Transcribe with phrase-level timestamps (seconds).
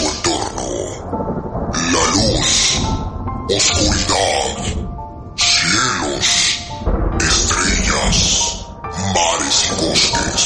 [0.00, 0.68] Su entorno.
[1.92, 2.80] La luz,
[3.50, 4.56] oscuridad,
[5.36, 6.28] cielos,
[7.20, 8.66] estrellas,
[9.14, 10.42] mares y bosques.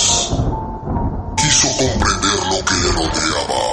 [1.37, 3.67] Quiso comprender lo que le rodeaba,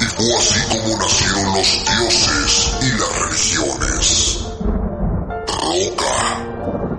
[0.00, 4.38] y fue así como nacieron los dioses y las religiones.
[5.62, 6.16] Roca,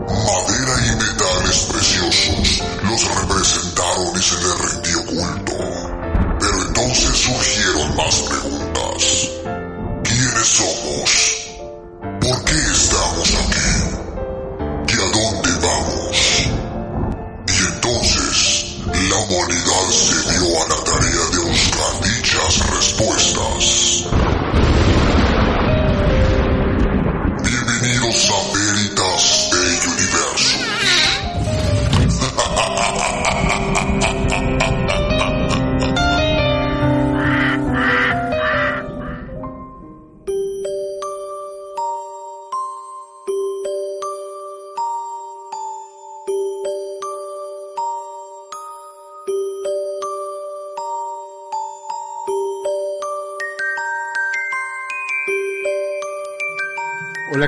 [0.09, 4.61] madera y metales preciosos los representaron y se les
[22.62, 23.92] respuestas.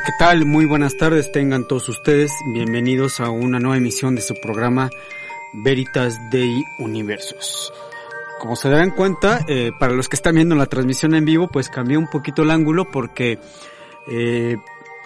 [0.01, 0.45] ¿Qué tal?
[0.45, 4.89] Muy buenas tardes, tengan todos ustedes bienvenidos a una nueva emisión de su programa
[5.53, 7.71] Veritas Dei Universos.
[8.39, 11.69] Como se darán cuenta, eh, para los que están viendo la transmisión en vivo, pues
[11.69, 13.39] cambié un poquito el ángulo porque
[14.11, 14.57] eh,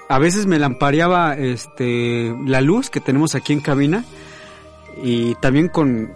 [0.08, 4.06] a veces me lampareaba este, la luz que tenemos aquí en cabina
[5.04, 6.14] y también con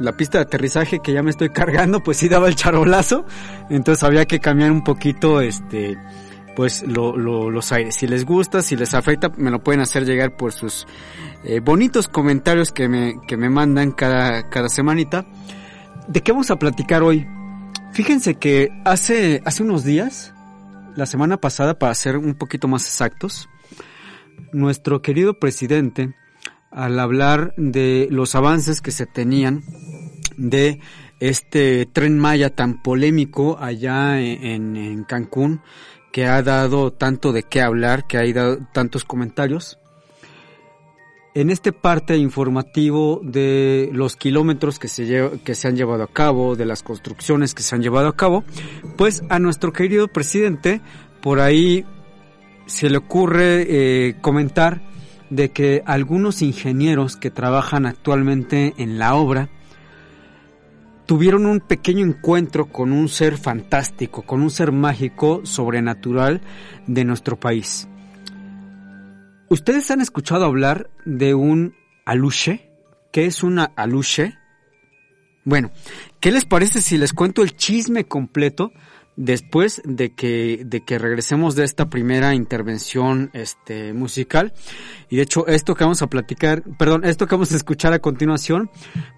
[0.00, 3.24] la pista de aterrizaje que ya me estoy cargando, pues sí daba el charolazo,
[3.70, 5.96] entonces había que cambiar un poquito este
[6.56, 7.94] pues lo, lo, los aires.
[7.94, 10.86] Si les gusta, si les afecta, me lo pueden hacer llegar por sus
[11.44, 15.26] eh, bonitos comentarios que me, que me mandan cada, cada semanita.
[16.08, 17.26] ¿De qué vamos a platicar hoy?
[17.92, 20.34] Fíjense que hace, hace unos días,
[20.96, 23.48] la semana pasada, para ser un poquito más exactos,
[24.52, 26.14] nuestro querido presidente,
[26.70, 29.62] al hablar de los avances que se tenían
[30.36, 30.80] de
[31.20, 35.60] este tren Maya tan polémico allá en, en Cancún,
[36.12, 39.78] que ha dado tanto de qué hablar, que ha dado tantos comentarios.
[41.34, 46.56] En este parte informativo de los kilómetros que se, que se han llevado a cabo,
[46.56, 48.44] de las construcciones que se han llevado a cabo,
[48.96, 50.80] pues a nuestro querido presidente
[51.20, 51.84] por ahí
[52.64, 54.80] se le ocurre eh, comentar
[55.30, 59.50] de que algunos ingenieros que trabajan actualmente en la obra
[61.06, 66.42] tuvieron un pequeño encuentro con un ser fantástico, con un ser mágico, sobrenatural
[66.86, 67.88] de nuestro país.
[69.48, 71.74] ¿Ustedes han escuchado hablar de un
[72.04, 72.68] aluche?
[73.12, 74.34] ¿Qué es una aluche?
[75.44, 75.70] Bueno,
[76.18, 78.72] ¿qué les parece si les cuento el chisme completo
[79.14, 84.52] después de que, de que regresemos de esta primera intervención este, musical?
[85.08, 88.00] Y de hecho, esto que vamos a platicar, perdón, esto que vamos a escuchar a
[88.00, 88.68] continuación,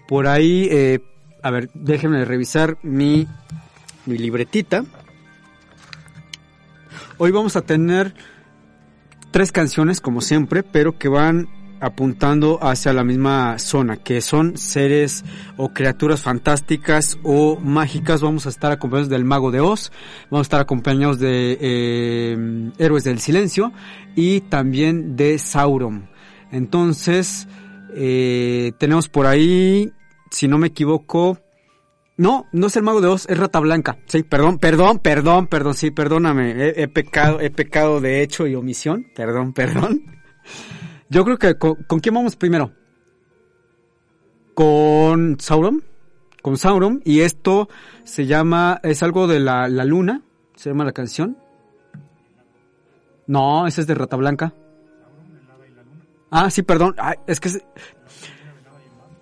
[0.07, 0.99] por ahí eh,
[1.41, 3.27] a ver, déjenme revisar mi,
[4.05, 4.83] mi libretita.
[7.17, 8.13] Hoy vamos a tener
[9.31, 11.49] tres canciones, como siempre, pero que van
[11.81, 15.23] apuntando hacia la misma zona, que son seres
[15.57, 18.21] o criaturas fantásticas o mágicas.
[18.21, 19.91] Vamos a estar acompañados del Mago de Oz,
[20.29, 23.71] vamos a estar acompañados de eh, Héroes del Silencio
[24.15, 26.09] y también de Sauron.
[26.51, 27.47] Entonces,
[27.95, 29.93] eh, tenemos por ahí
[30.31, 31.39] si no me equivoco,
[32.17, 33.97] no, no es el mago de Oz, es Rata Blanca.
[34.05, 36.51] Sí, perdón, perdón, perdón, perdón, sí, perdóname.
[36.51, 39.05] He, he pecado, he pecado de hecho y omisión.
[39.15, 40.03] Perdón, perdón.
[41.09, 42.73] Yo creo que con, ¿con quién vamos primero?
[44.53, 45.83] Con Sauron.
[46.41, 47.01] Con Sauron.
[47.05, 47.69] Y esto
[48.03, 50.21] se llama, es algo de la, la luna.
[50.55, 51.37] Se llama la canción.
[53.27, 54.53] No, esa es de Rata Blanca.
[56.31, 56.95] Ah, sí, perdón.
[57.27, 57.49] Es que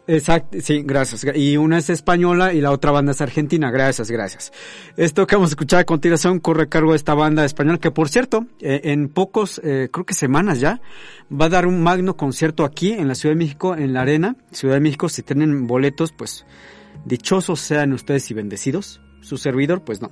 [0.07, 1.25] Exacto, sí, gracias.
[1.35, 3.69] Y una es española y la otra banda es argentina.
[3.69, 4.53] Gracias, gracias.
[4.95, 7.91] Esto que vamos a escuchar a continuación corre a cargo de esta banda española que,
[7.91, 10.79] por cierto, eh, en pocos, eh, creo que semanas ya,
[11.29, 14.37] va a dar un magno concierto aquí en la Ciudad de México, en la Arena.
[14.51, 16.45] Ciudad de México, si tienen boletos, pues
[17.03, 19.01] dichosos sean ustedes y bendecidos.
[19.19, 20.09] Su servidor, pues no.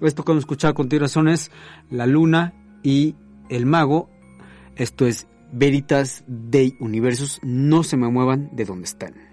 [0.00, 1.50] Esto que vamos a escuchar a continuación es
[1.90, 2.54] La Luna
[2.84, 3.16] y
[3.48, 4.08] el Mago.
[4.76, 7.40] Esto es Veritas Day Universos.
[7.42, 9.31] No se me muevan de donde están.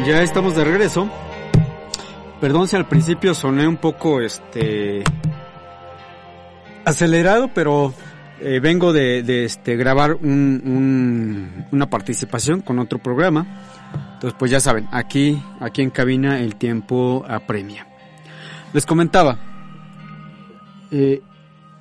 [0.00, 1.08] Ya estamos de regreso.
[2.40, 5.04] Perdón si al principio soné un poco este
[6.84, 7.94] acelerado, pero
[8.40, 13.46] eh, vengo de, este grabar una participación con otro programa.
[14.14, 17.86] Entonces, pues ya saben, aquí, aquí en cabina el tiempo apremia.
[18.72, 19.38] Les comentaba,
[20.90, 21.22] eh,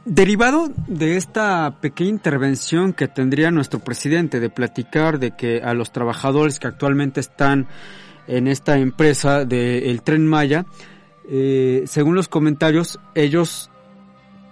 [0.04, 5.92] Derivado de esta pequeña intervención que tendría nuestro presidente de platicar de que a los
[5.92, 7.68] trabajadores que actualmente están
[8.28, 10.66] en esta empresa del tren Maya,
[11.30, 13.70] eh, según los comentarios, ellos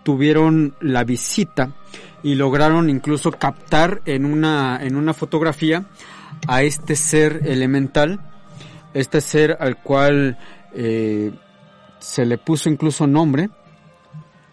[0.04, 1.74] tuvieron la visita
[2.22, 5.88] y lograron incluso captar en una, en una fotografía
[6.48, 8.20] a este ser elemental,
[8.94, 10.38] este ser al cual
[10.76, 11.32] eh,
[11.98, 13.50] se le puso incluso nombre,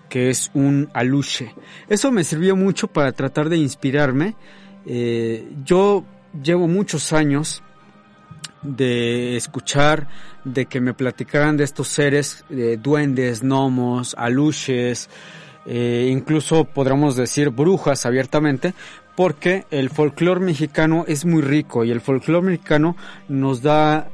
[0.08, 1.54] que es un aluche.
[1.88, 4.36] Eso me sirvió mucho para tratar de inspirarme.
[4.84, 6.04] Eh, yo
[6.42, 7.62] llevo muchos años
[8.62, 10.08] de escuchar,
[10.44, 15.08] de que me platicaran de estos seres, de duendes, gnomos, aluches,
[15.66, 18.74] eh, incluso podríamos decir brujas abiertamente,
[19.16, 22.96] porque el folclore mexicano es muy rico y el folclore mexicano
[23.28, 24.08] nos da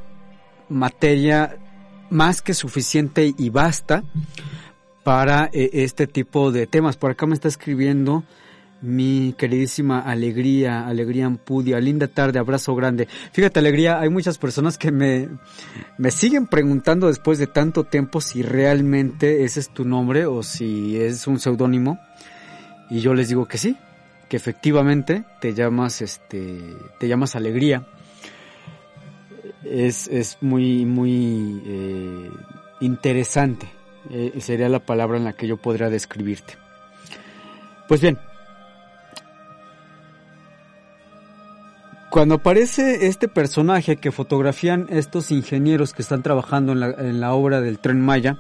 [0.69, 1.57] materia
[2.11, 4.05] más que suficiente y basta
[5.03, 6.97] para eh, este tipo de temas.
[6.97, 8.25] Por acá me está escribiendo
[8.83, 13.09] mi queridísima Alegría, Alegría Ampudia, linda tarde, abrazo grande.
[13.33, 15.29] Fíjate, Alegría, hay muchas personas que me,
[15.99, 21.01] me siguen preguntando después de tanto tiempo si realmente ese es tu nombre o si
[21.01, 21.99] es un seudónimo.
[22.91, 23.77] Y yo les digo que sí,
[24.29, 26.59] que efectivamente te llamas, este,
[26.99, 27.87] te llamas Alegría.
[29.65, 32.31] Es, es muy, muy eh,
[32.81, 33.69] interesante,
[34.11, 36.55] eh, sería la palabra en la que yo podría describirte.
[37.89, 38.19] Pues bien,
[42.13, 47.79] Cuando aparece este personaje que fotografían estos ingenieros que están trabajando en la, obra del
[47.79, 48.37] tren Maya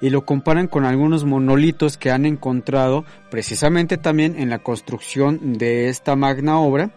[0.00, 5.88] y lo comparan con algunos monolitos que han encontrado precisamente también en la construcción de
[5.88, 6.92] esta magna obra,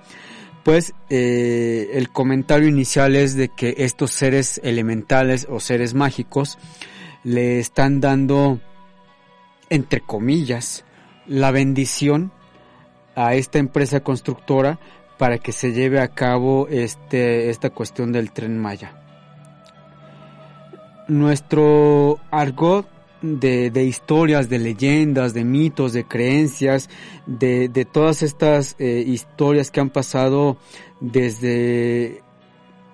[0.63, 6.59] pues eh, el comentario inicial es de que estos seres elementales o seres mágicos
[7.23, 8.59] le están dando,
[9.69, 10.85] entre comillas,
[11.27, 12.31] la bendición
[13.15, 14.79] a esta empresa constructora
[15.17, 18.97] para que se lleve a cabo este, esta cuestión del tren Maya.
[21.07, 22.87] Nuestro argot
[23.21, 26.89] de, historias, de leyendas, de mitos, de creencias,
[27.27, 30.57] de, todas estas eh, historias que han pasado
[30.99, 32.23] desde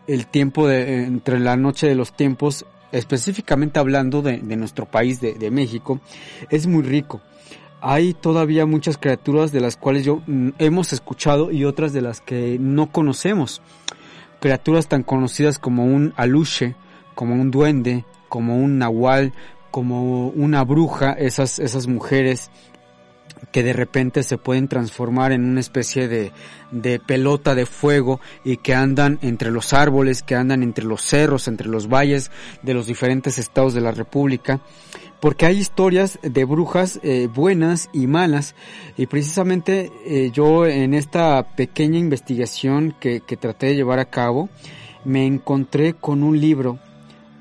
[0.08, 5.52] el tiempo de, entre la noche de los tiempos, específicamente hablando de, nuestro país, de
[5.52, 6.00] México,
[6.50, 7.22] es muy rico
[7.82, 12.22] hay todavía muchas criaturas de las cuales yo mm, hemos escuchado y otras de las
[12.22, 13.62] que no conocemos.
[14.40, 16.76] Criaturas tan conocidas como un aluche,
[17.16, 19.34] como un duende, como un nahual,
[19.72, 22.52] como una bruja, esas, esas mujeres
[23.52, 26.32] que de repente se pueden transformar en una especie de,
[26.72, 31.48] de pelota de fuego y que andan entre los árboles, que andan entre los cerros,
[31.48, 32.32] entre los valles
[32.64, 34.62] de los diferentes estados de la República
[35.20, 38.56] porque hay historias de brujas eh, buenas y malas.
[38.98, 44.50] Y precisamente eh, yo en esta pequeña investigación que, traté de llevar a cabo
[45.06, 46.80] me encontré con un libro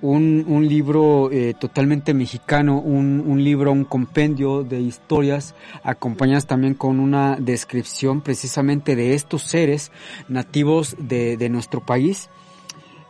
[0.03, 6.75] un, un libro eh, totalmente mexicano, un, un, libro, un compendio de historias, acompañadas también
[6.75, 9.93] con una descripción precisamente de estos seres
[10.29, 12.29] nativos de, de nuestro país.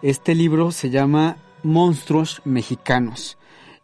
[0.03, 3.39] Este libro se llama Monstruos Mexicanos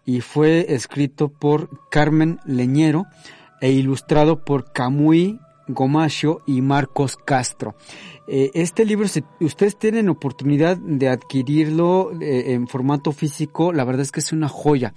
[0.05, 3.07] y fue escrito por Carmen Leñero
[3.61, 7.75] e ilustrado por Camuy Gomacho y Marcos Castro.
[8.29, 14.03] Eh, este libro, si ustedes tienen oportunidad de adquirirlo eh, en formato físico, la verdad
[14.03, 14.95] es que es una joya.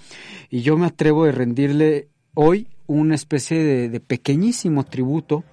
[0.49, 5.43] Y yo me atrevo a rendirle hoy una especie de, de pequeñísimo tributo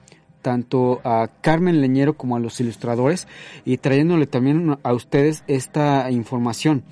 [0.42, 3.28] tanto a Carmen Leñero como a los ilustradores
[3.64, 6.82] y trayéndole también a ustedes esta información.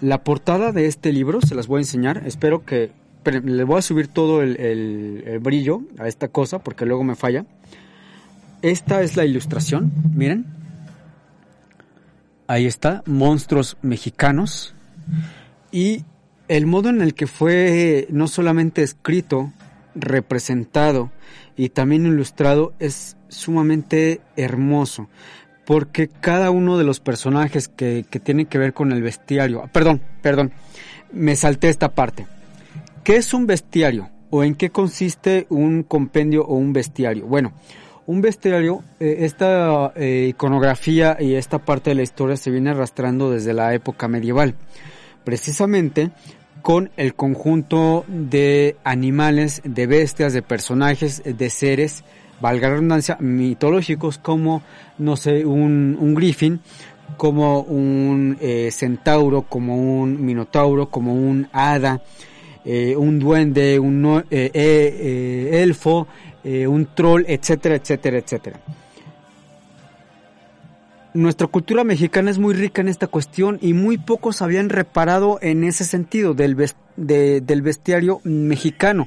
[0.00, 2.22] La portada de este libro se las voy a enseñar.
[2.26, 2.90] Espero que
[3.24, 7.46] le voy a subir todo el, brillo a esta cosa porque luego me falla.
[8.62, 10.46] Esta es la ilustración, miren.
[12.46, 14.74] Ahí está, monstruos mexicanos.
[15.72, 16.04] Y
[16.48, 19.52] el modo en el que fue no solamente escrito,
[19.94, 21.10] representado
[21.56, 25.08] y también ilustrado es sumamente hermoso
[25.64, 30.00] porque cada uno de los personajes que, que tienen que ver con el bestiario, perdón,
[30.20, 30.52] perdón,
[31.12, 32.26] me salté esta parte.
[33.04, 34.10] ¿Qué es un bestiario?
[34.30, 37.26] ¿O en qué consiste un compendio o un bestiario?
[37.26, 37.52] Bueno,
[38.06, 43.30] un bestiario, eh, esta eh, iconografía y esta parte de la historia se viene arrastrando
[43.30, 44.54] desde la época medieval,
[45.24, 46.10] precisamente
[46.62, 52.04] con el conjunto de animales, de bestias, de personajes, de seres
[52.40, 54.62] valga la redundancia, mitológicos como,
[54.98, 56.60] no sé, un, un griffin,
[57.16, 62.02] como un eh, centauro, como un minotauro, como un hada,
[62.64, 64.24] un duende, un
[66.44, 68.60] eh, un troll, etcétera, etcétera, etcétera.
[71.14, 75.62] Nuestra cultura mexicana es muy rica en esta cuestión y muy pocos habían reparado en
[75.62, 76.56] ese sentido del,
[76.96, 79.06] del bestiario mexicano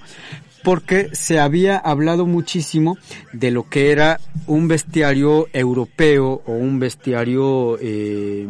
[0.66, 2.98] porque se había hablado muchísimo
[3.32, 8.48] de lo que era un bestiario europeo o un bestiario eh,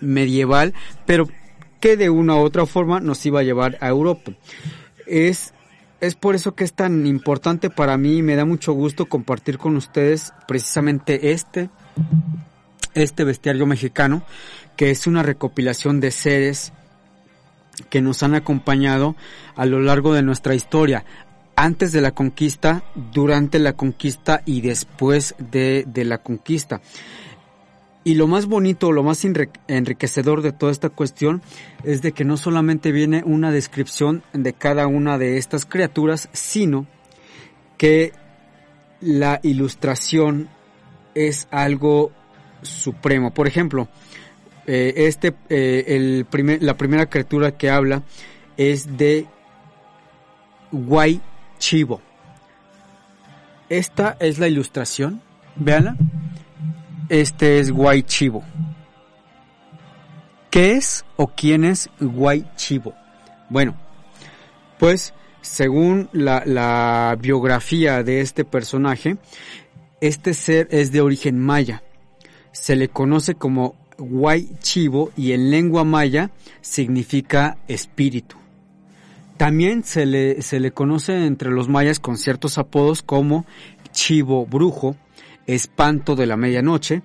[0.00, 0.74] medieval,
[1.06, 1.28] pero
[1.80, 4.32] que de una u otra forma nos iba a llevar a Europa.
[5.06, 5.54] Es,
[6.00, 9.58] es por eso que es tan importante para mí y me da mucho gusto compartir
[9.58, 11.70] con ustedes precisamente este,
[12.94, 14.22] este bestiario mexicano,
[14.76, 16.72] que es una recopilación de seres
[17.90, 19.16] que nos han acompañado
[19.56, 21.04] a lo largo de nuestra historia.
[21.60, 26.80] antes de la conquista, durante la conquista y después de, de la conquista.
[28.04, 31.42] Y lo más bonito, lo más enriquecedor de toda esta cuestión
[31.84, 36.86] es de que no solamente viene una descripción de cada una de estas criaturas, sino
[37.76, 38.12] que
[39.00, 40.48] la ilustración
[41.14, 42.12] es algo
[42.62, 43.34] supremo.
[43.34, 43.88] Por ejemplo,
[44.66, 46.24] eh, este, eh,
[46.60, 48.02] la primera criatura que habla
[48.56, 49.26] es de
[50.72, 51.20] Guay
[51.58, 52.00] Chivo.
[53.68, 55.20] Esta es la ilustración,
[55.56, 55.96] véanla.
[57.08, 58.44] Este es Guay Chivo.
[60.50, 62.94] ¿Qué es o quién es Guay Chivo?
[63.48, 63.76] Bueno,
[64.78, 69.16] pues según la, biografía de este personaje,
[70.02, 71.82] este ser es de origen maya.
[72.52, 78.36] Se le conoce como Guay Chivo y en lengua maya significa espíritu.
[79.38, 83.46] También se le, se le conoce entre los mayas con ciertos apodos como
[83.92, 84.94] Chivo Brujo,
[85.48, 87.02] Espanto de la Medianoche,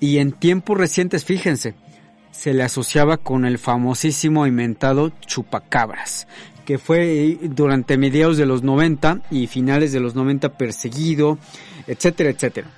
[0.00, 1.74] y en tiempos recientes, fíjense,
[2.32, 6.26] se le asociaba con el famosísimo inventado Chupacabras,
[6.64, 11.38] que fue durante mediados de los 90 y finales de los 90 perseguido,
[11.86, 12.68] etcétera, etcétera.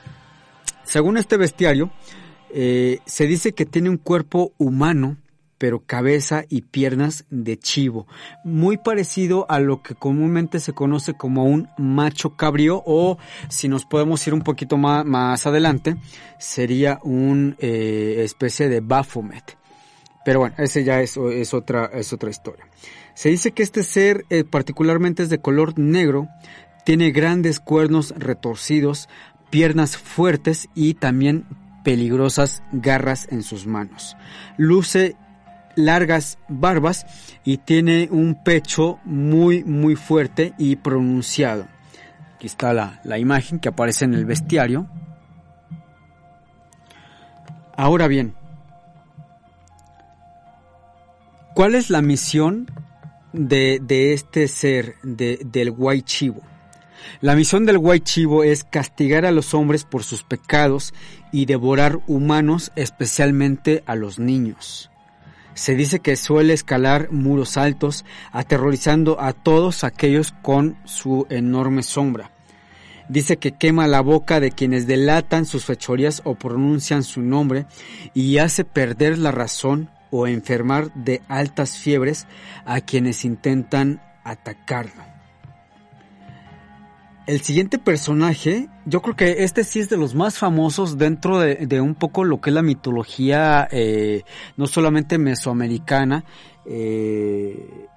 [0.84, 1.90] Según este bestiario,
[2.52, 5.16] eh, se dice que tiene un cuerpo humano,
[5.58, 8.06] pero cabeza y piernas de chivo,
[8.44, 13.84] muy parecido a lo que comúnmente se conoce como un macho cabrío o si nos
[13.84, 15.96] podemos ir un poquito más, adelante,
[16.38, 19.56] sería una eh, especie de Baphomet.
[20.24, 22.66] Pero bueno, ese ya es, es, otra, es otra historia.
[23.14, 26.28] Se dice que este ser eh, particularmente es de color negro,
[26.84, 29.08] tiene grandes cuernos retorcidos,
[29.50, 31.46] piernas fuertes y también
[31.84, 34.16] peligrosas garras en sus manos.
[34.56, 35.16] Luce
[35.76, 37.06] largas barbas
[37.44, 41.68] y tiene un pecho muy muy fuerte y pronunciado.
[42.34, 44.88] Aquí está la, la imagen que aparece en el bestiario.
[47.76, 48.34] Ahora bien,
[51.54, 52.70] ¿cuál es la misión
[53.32, 56.40] de, de este ser, de, del Guay Chivo?
[57.20, 60.92] La misión del Guay Chivo es castigar a los hombres por sus pecados
[61.32, 64.90] y devorar humanos, especialmente a los niños.
[65.56, 72.30] Se dice que suele escalar muros altos, aterrorizando a todos aquellos con su enorme sombra.
[73.08, 77.64] Dice que quema la boca de quienes delatan sus fechorías o pronuncian su nombre
[78.12, 82.26] y hace perder la razón o enfermar de altas fiebres
[82.66, 85.04] a quienes intentan atacarlo.
[87.26, 91.80] El siguiente personaje, yo creo que este sí es de los más famosos dentro de,
[91.80, 94.22] un poco lo que es la mitología, eh,
[94.56, 96.24] no solamente mesoamericana,
[96.64, 97.88] eh,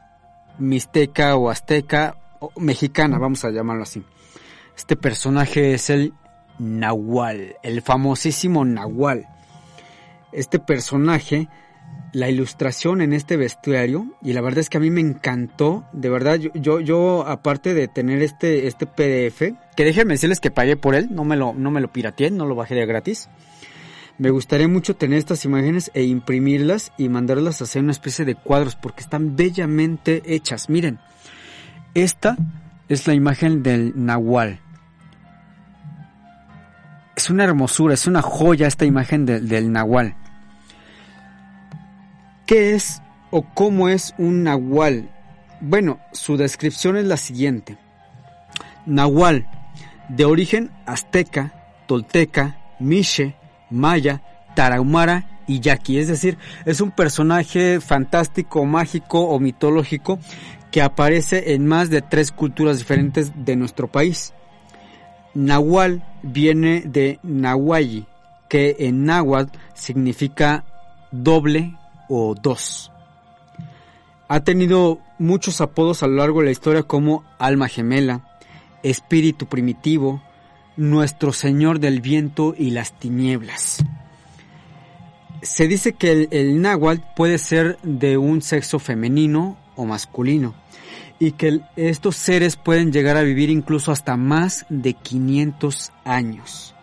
[0.58, 4.04] mixteca o azteca, o mexicana, vamos a llamarlo así.
[4.76, 6.14] Este personaje es el
[6.58, 9.28] Nahual, el famosísimo Nahual.
[10.32, 11.50] Este personaje
[12.14, 16.10] la ilustración en este vestuario y la verdad es que a mí me encantó, de
[16.10, 20.96] verdad yo yo, aparte de tener este este PDF, que déjenme decirles que pagué por
[20.96, 23.30] él, no me lo no me lo pirateé, no lo bajé de gratis.
[24.18, 28.36] Me gustaría mucho tener estas imágenes e imprimirlas y mandarlas a hacer una especie de
[28.36, 30.70] cuadros porque están bellamente hechas.
[30.70, 31.00] Miren,
[31.94, 32.36] esta
[32.90, 34.60] es la imagen del Nahual.
[37.16, 40.16] Es una hermosura, es una joya esta imagen del Nahual.
[42.50, 45.08] ¿Qué es o cómo es un nahual?
[45.62, 47.78] Bueno, su descripción es la siguiente.
[48.88, 49.48] Nahual,
[50.08, 51.54] de origen azteca,
[51.86, 53.36] tolteca, miche,
[53.70, 54.24] maya,
[54.56, 60.18] tarahumara y yaqui, es decir, es un personaje fantástico, mágico o mitológico
[60.72, 64.34] que aparece en más de tres culturas diferentes de nuestro país.
[65.36, 68.08] Nahual viene de Nahuayi,
[68.50, 70.64] que en náhuatl significa
[71.12, 71.76] doble
[72.10, 72.92] o dos.
[74.28, 78.38] Ha tenido muchos apodos a lo largo de la historia como alma gemela,
[78.84, 80.22] espíritu primitivo,
[80.76, 83.84] nuestro Señor del viento y las tinieblas.
[85.42, 90.54] Se dice que el, el náhuatl puede ser de un sexo femenino o masculino
[91.18, 96.76] y que estos seres pueden llegar a vivir incluso hasta más de 500 años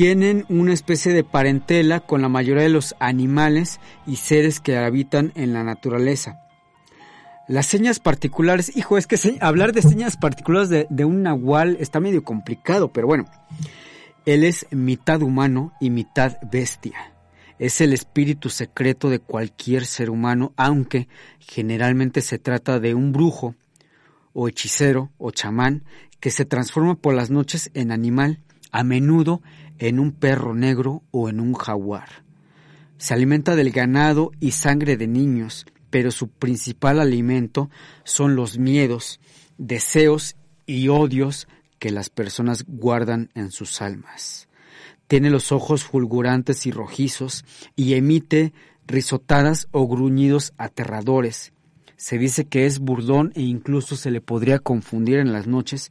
[0.00, 5.30] tienen una especie de parentela con la mayoría de los animales y seres que habitan
[5.34, 6.40] en la naturaleza.
[7.46, 12.00] Las señas particulares, hijo, es que hablar de señas particulares de, de, un nahual está
[12.00, 13.26] medio complicado, pero bueno,
[14.24, 17.12] él es mitad humano y mitad bestia.
[17.58, 21.08] Es el espíritu secreto de cualquier ser humano, aunque
[21.40, 23.54] generalmente se trata de un brujo,
[24.32, 25.84] o hechicero o chamán
[26.20, 28.40] que se transforma por las noches en animal,
[28.72, 29.42] a menudo
[29.80, 32.22] en un perro negro o en un jaguar.
[32.98, 37.70] Se alimenta del ganado y sangre de niños, pero su principal alimento
[38.04, 39.20] son los miedos,
[39.56, 44.48] deseos y odios que las personas guardan en sus almas.
[45.08, 48.52] Tiene los ojos fulgurantes y rojizos y emite
[48.86, 51.54] risotadas o gruñidos aterradores.
[51.96, 55.90] Se dice que es burdón e incluso se le podría confundir en las noches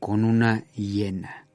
[0.00, 1.47] con una hiena.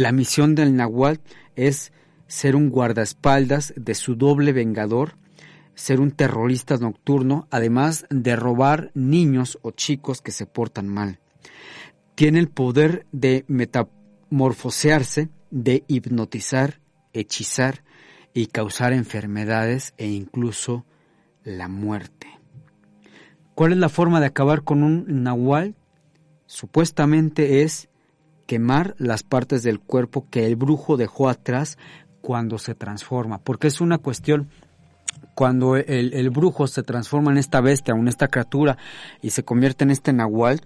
[0.00, 1.20] La misión del Nahual
[1.56, 1.92] es
[2.26, 5.18] ser un guardaespaldas de su doble vengador,
[5.74, 11.20] ser un terrorista nocturno, además de robar niños o chicos que se portan mal.
[12.14, 16.80] Tiene el poder de metamorfosearse, de hipnotizar,
[17.12, 17.84] hechizar
[18.32, 20.86] y causar enfermedades e incluso
[21.44, 22.26] la muerte.
[23.54, 25.74] ¿Cuál es la forma de acabar con un nahual?
[26.46, 27.89] Supuestamente es
[28.50, 31.78] quemar las partes del cuerpo que el brujo dejó atrás
[32.20, 34.48] cuando se transforma, porque es una cuestión
[35.36, 38.76] cuando el, brujo se transforma en esta bestia o en esta criatura
[39.22, 40.62] y se convierte en este nahual,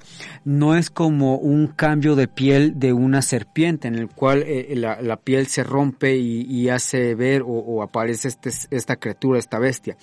[0.47, 5.17] no es como un cambio de piel de una serpiente en el cual eh, la,
[5.19, 9.99] piel se rompe y, hace ver o, aparece este, esta criatura, esta bestia,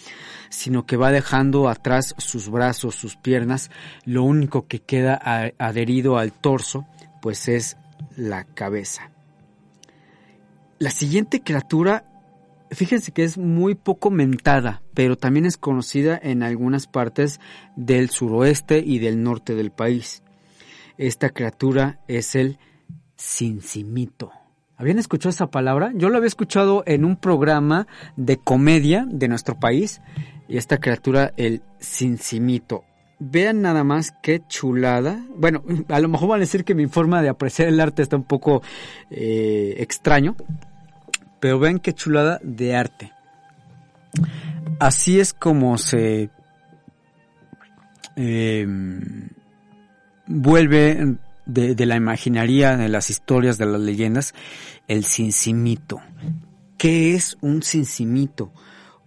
[0.49, 3.71] sino que va dejando atrás sus brazos, sus piernas,
[4.05, 5.19] lo único que queda
[5.57, 6.85] adherido al torso,
[7.21, 7.77] pues es
[8.15, 9.11] la cabeza.
[10.79, 12.05] La siguiente criatura,
[12.71, 17.39] fíjense que es muy poco mentada, pero también es conocida en algunas partes
[17.75, 20.23] del suroeste y del norte del país.
[20.97, 22.57] Esta criatura es el
[23.17, 24.31] cincimito.
[24.81, 25.91] ¿Habían escuchado esa palabra?
[25.93, 30.01] Yo lo había escuchado en un programa de comedia de nuestro país.
[30.47, 32.83] Y esta criatura, el cincimito.
[33.23, 35.23] Vean nada más qué chulada.
[35.35, 38.15] Bueno, a lo mejor van a decir que mi forma de apreciar el arte está
[38.15, 38.63] un poco
[39.11, 40.35] eh, extraño,
[41.39, 43.11] pero vean qué chulada de arte.
[44.79, 46.31] Así es como se
[48.15, 49.29] em,
[50.25, 54.33] vuelve de, la imaginaría, de las historias, de las leyendas,
[54.87, 56.01] el cincimito.
[56.75, 58.51] ¿Qué es un cincimito?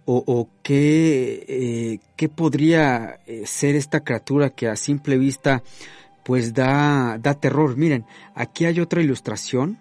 [0.07, 5.63] ¿O, qué, eh, qué, podría eh, ser esta criatura que a simple vista
[6.23, 7.75] pues da, da terror?
[7.75, 9.79] Miren, aquí hay otra ilustración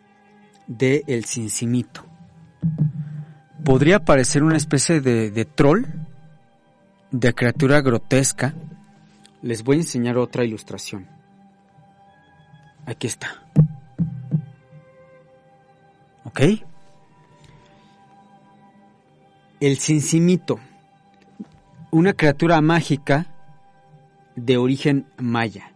[0.67, 2.07] de el cincimito
[3.65, 5.87] podría parecer una especie de, troll,
[7.11, 8.55] de criatura grotesca.
[9.43, 11.07] Les voy a enseñar otra ilustración.
[12.87, 13.43] Aquí está.
[16.25, 16.41] ¿Ok?
[19.65, 20.61] El cincimito,
[21.91, 23.29] una criatura mágica
[24.37, 25.73] de origen maya.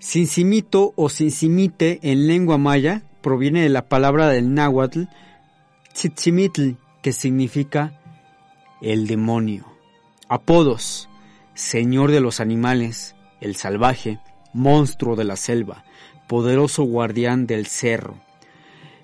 [0.00, 5.04] Cincimito o cincimite en lengua maya proviene de la palabra del náhuatl
[5.92, 8.00] Tzitzimitl, que significa
[8.80, 9.64] el demonio.
[10.28, 11.08] Apodos,
[11.54, 14.18] señor de los animales, el salvaje,
[14.52, 15.84] monstruo de la selva,
[16.26, 18.18] poderoso guardián del cerro.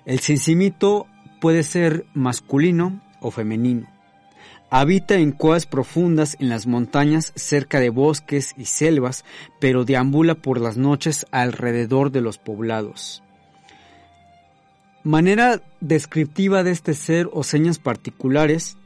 [0.03, 1.07] El cincimito
[1.39, 3.87] puede ser masculino o femenino.
[4.71, 9.25] Habita en cuevas profundas en las montañas cerca de bosques y selvas,
[9.59, 13.23] pero deambula por las noches alrededor de los poblados.
[15.03, 18.77] Manera descriptiva de este ser o señas particulares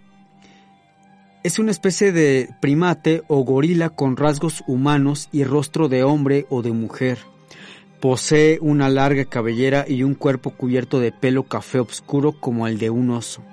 [1.43, 6.61] es una especie de primate o gorila con rasgos humanos y rostro de hombre o
[6.61, 7.17] de mujer.
[7.99, 12.89] Posee una larga cabellera y un cuerpo cubierto de pelo café oscuro como el de
[12.89, 13.43] un oso.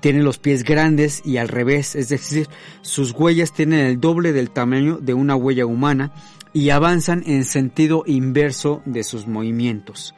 [0.00, 2.48] Tiene los pies grandes y al revés, es decir,
[2.82, 6.12] sus huellas tienen el doble del tamaño de una huella humana
[6.52, 10.14] y avanzan en sentido inverso de sus movimientos.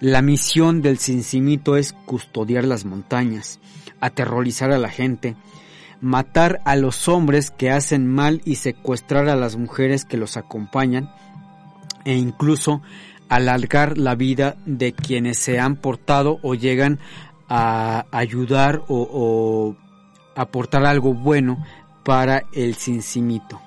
[0.00, 3.58] La misión del cincimito es custodiar las montañas,
[4.00, 5.34] aterrorizar a la gente,
[6.00, 11.10] matar a los hombres que hacen mal y secuestrar a las mujeres que los acompañan
[12.04, 12.80] e incluso
[13.28, 16.98] alargar la vida de quienes se han portado o llegan
[17.48, 19.74] a ayudar o,
[20.34, 21.64] aportar algo bueno
[22.04, 23.60] para el cincimito.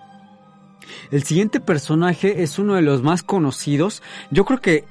[1.09, 4.01] El siguiente personaje es uno de los más conocidos.
[4.29, 4.85] Yo creo que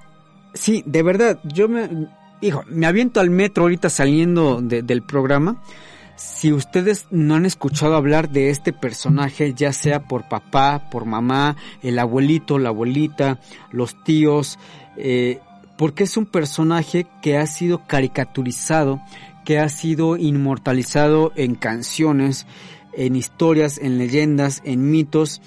[0.54, 2.08] Sí, de verdad, yo me,
[2.40, 5.62] hijo, me aviento al metro ahorita saliendo del programa.
[6.16, 11.56] Si ustedes no han escuchado hablar de este personaje, ya sea por papá, por mamá,
[11.82, 13.38] el abuelito, la abuelita,
[13.70, 14.58] los tíos,
[14.96, 15.40] eh,
[15.80, 19.00] porque es un personaje que ha sido caricaturizado,
[19.46, 22.46] que ha sido inmortalizado en canciones,
[22.92, 25.40] en historias, en leyendas, en mitos,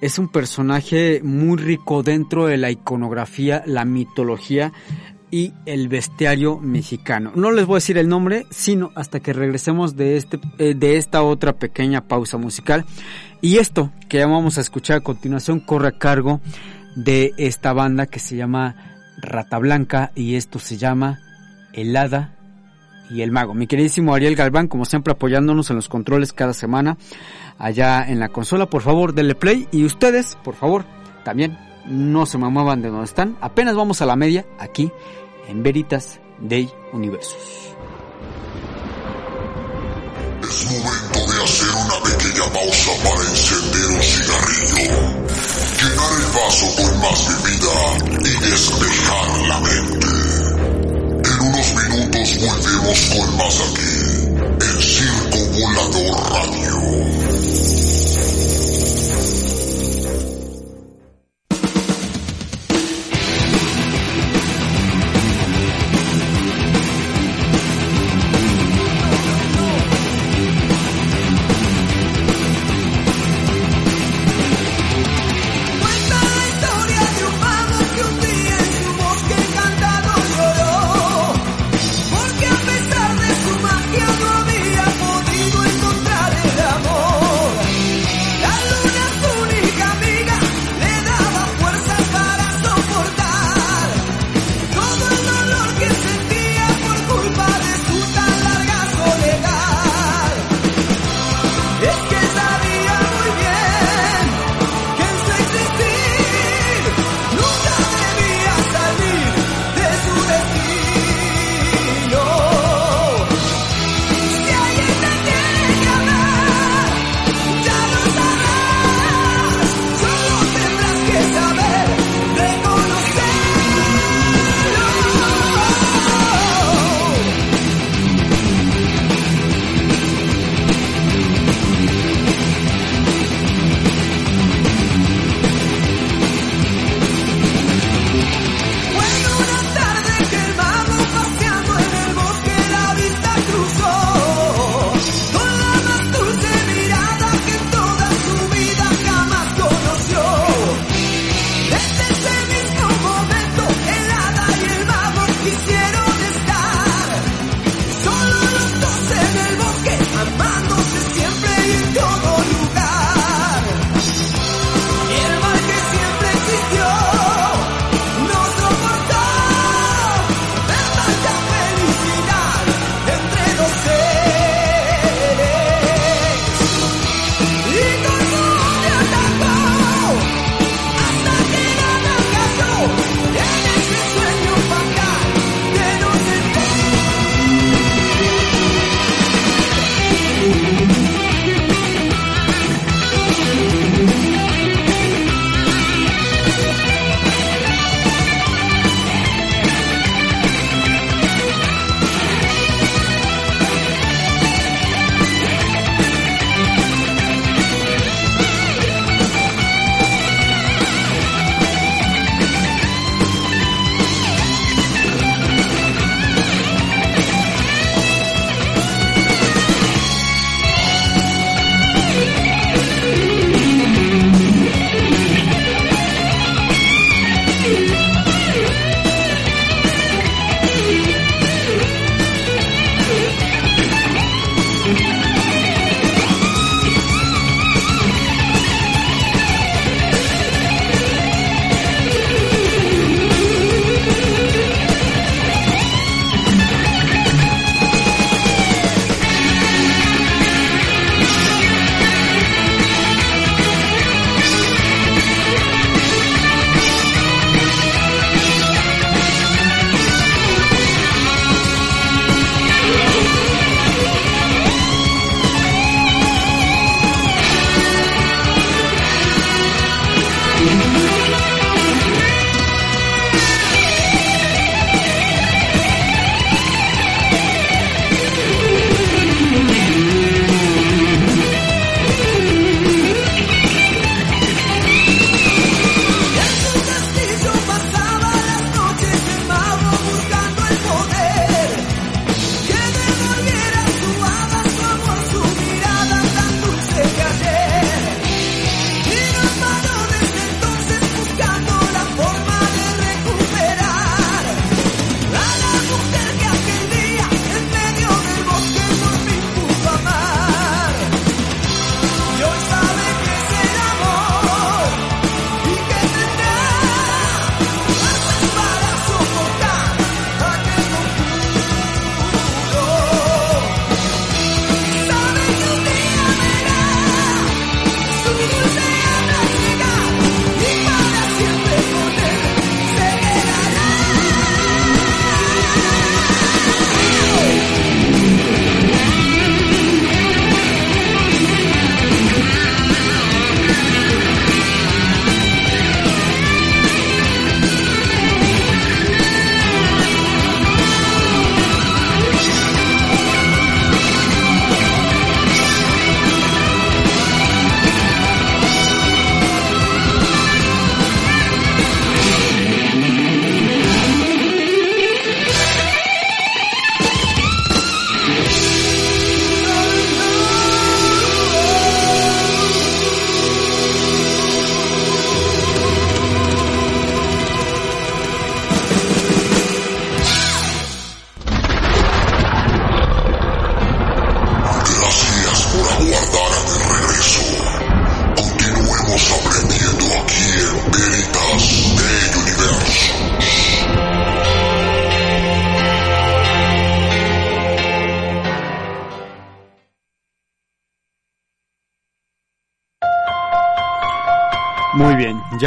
[0.00, 4.72] es un personaje muy rico dentro de la iconografía, la mitología
[5.30, 7.30] y el bestiario mexicano.
[7.36, 10.96] No les voy a decir el nombre, sino hasta que regresemos de, este, eh, de
[10.96, 12.84] esta otra pequeña pausa musical.
[13.40, 16.40] Y esto que vamos a escuchar a continuación corre a cargo
[16.96, 18.91] de esta banda que se llama
[19.22, 21.20] Rata Blanca y esto se llama
[21.72, 22.34] El Hada
[23.08, 23.54] y el Mago.
[23.54, 26.96] Mi queridísimo Ariel Galván, como siempre apoyándonos en los controles cada semana
[27.58, 28.66] allá en la consola.
[28.66, 30.84] Por favor, denle play y ustedes, por favor,
[31.24, 31.56] también
[31.86, 33.36] no se mamaban de donde están.
[33.40, 34.90] Apenas vamos a la media aquí
[35.48, 37.74] en Veritas Day Universos.
[40.42, 44.92] Es momento de hacer una pequeña pausa para encender un cigarrillo,
[45.80, 48.11] llenar el vaso con más bebida
[52.92, 53.91] con más aquí,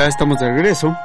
[0.08, 0.96] estamos de regreso.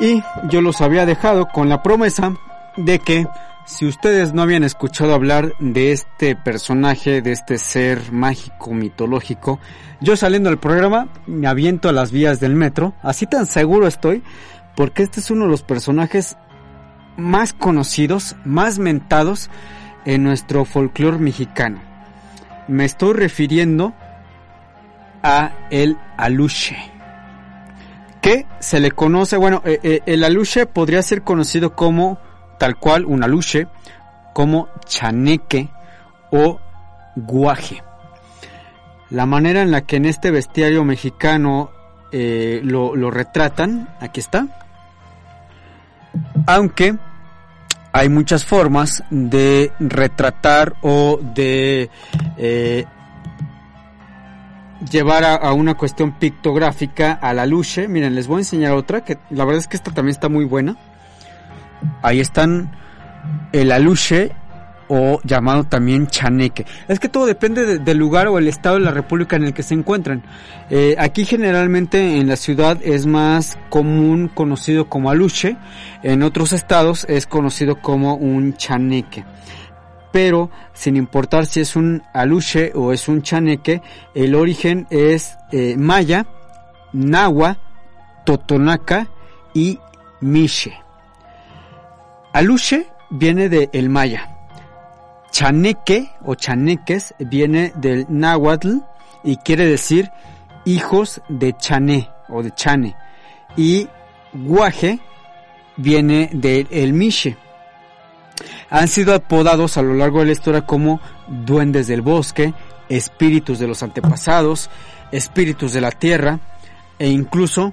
[0.00, 2.34] Y yo los había dejado con la promesa
[2.76, 3.26] de que
[3.64, 9.58] si ustedes no habían escuchado hablar de este personaje, de este ser mágico, mitológico,
[10.00, 14.22] yo saliendo del programa me aviento a las vías del metro, así tan seguro estoy,
[14.76, 16.36] porque este es uno de los personajes
[17.16, 19.48] más conocidos, más mentados
[20.04, 21.80] en nuestro folclore mexicano.
[22.68, 23.94] Me estoy refiriendo
[25.22, 26.76] a el aluche.
[28.24, 32.18] Que se le conoce, bueno, eh, eh, el aluche podría ser conocido como
[32.58, 33.66] tal cual un aluche,
[34.32, 35.68] como chaneque
[36.30, 36.58] o
[37.16, 37.82] guaje.
[39.10, 41.70] La manera en la que en este bestiario mexicano
[42.12, 44.46] eh, lo, retratan, aquí está.
[46.46, 46.96] Aunque
[47.92, 51.90] hay muchas formas de retratar o de
[54.90, 57.88] llevar a, una cuestión pictográfica a la luche.
[57.88, 60.44] Miren, les voy a enseñar otra que la verdad es que esta también está muy
[60.44, 60.76] buena.
[62.02, 62.70] Ahí están
[63.52, 64.32] el aluche
[64.88, 66.66] o llamado también chaneque.
[66.88, 69.54] Es que todo depende de- del lugar o el estado de la república en el
[69.54, 70.22] que se encuentran.
[70.70, 75.56] Eh, aquí generalmente en la ciudad es más común conocido como aluche,
[76.02, 79.24] en otros estados es conocido como un chaneque.
[80.14, 83.82] Pero sin importar si es un aluche o es un chaneque,
[84.14, 86.24] el origen es eh, maya,
[86.92, 87.58] nahua,
[88.24, 89.08] totonaca
[89.54, 89.80] y
[90.20, 90.72] miche.
[92.32, 94.30] Aluche viene de el maya.
[95.32, 98.82] Chaneque o chaneques viene del náhuatl
[99.24, 100.12] y quiere decir
[100.64, 102.94] hijos de chané o de chane.
[103.56, 103.88] Y
[104.32, 105.00] guaje
[105.76, 107.36] viene del el miche.
[108.70, 112.54] Han sido apodados a lo largo de la historia como duendes del bosque,
[112.88, 114.70] espíritus de los antepasados,
[115.12, 116.40] espíritus de la tierra
[116.98, 117.72] e incluso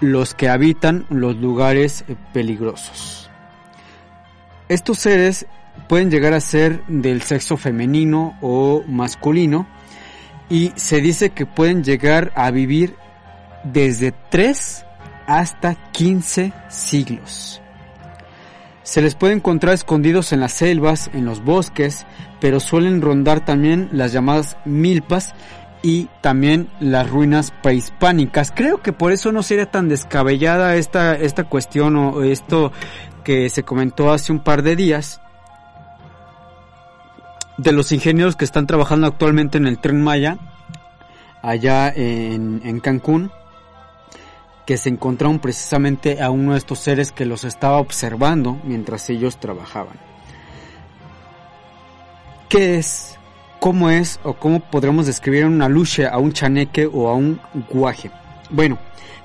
[0.00, 3.30] los que habitan los lugares eh, peligrosos.
[4.68, 5.46] Estos seres
[5.88, 9.66] pueden llegar a ser del sexo femenino o masculino
[10.48, 12.96] y se dice que pueden llegar a vivir
[13.64, 14.84] desde 3
[15.26, 17.60] hasta 15 siglos.
[18.84, 22.06] Se les puede encontrar escondidos en las selvas, en los bosques,
[22.38, 25.34] pero suelen rondar también las llamadas milpas
[25.82, 28.52] y también las ruinas prehispánicas.
[28.54, 32.72] Creo que por eso no sería tan descabellada esta, esta cuestión o esto
[33.24, 35.22] que se comentó hace un par de días
[37.56, 40.36] de los ingenieros que están trabajando actualmente en el tren Maya,
[41.40, 43.30] allá en, en Cancún,
[44.66, 49.38] que se encontraron precisamente a uno de estos seres que los estaba observando mientras ellos
[49.38, 49.98] trabajaban.
[52.48, 53.18] ¿Qué es?
[53.60, 54.20] ¿Cómo es?
[54.22, 57.40] ¿O cómo podremos describir una luche, a un chaneque o a un
[57.70, 58.10] guaje?
[58.50, 58.78] Bueno,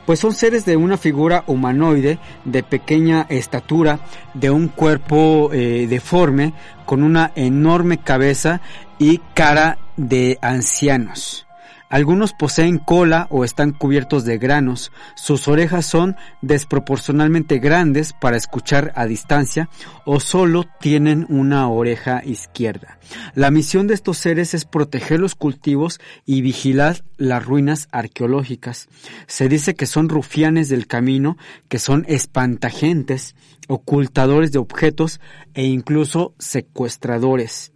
[0.05, 3.99] pues son seres de una figura humanoide de pequeña estatura,
[4.33, 6.53] de un cuerpo eh, deforme,
[6.85, 8.61] con una enorme cabeza
[8.97, 11.45] y cara de ancianos.
[11.89, 14.91] Algunos poseen cola o están cubiertos de granos.
[15.15, 19.69] Sus orejas son desproporcionalmente grandes para escuchar a distancia
[20.05, 22.99] o solo tienen una oreja izquierda.
[23.33, 28.87] La misión de estos seres es proteger los cultivos y vigilar las ruinas arqueológicas.
[29.25, 31.37] Se dice que son rufianes del camino,
[31.69, 33.35] que son espantagentes,
[33.67, 35.19] ocultadores de objetos
[35.55, 37.71] e incluso secuestradores.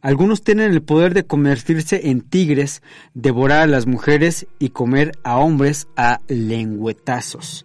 [0.00, 2.82] Algunos tienen el poder de convertirse en tigres,
[3.14, 7.64] devorar a las mujeres y comer a hombres a lengüetazos.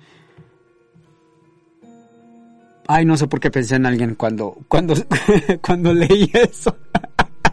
[2.88, 4.96] Ay, no sé por qué pensé en alguien cuando, cuando,
[5.62, 6.76] cuando leí eso.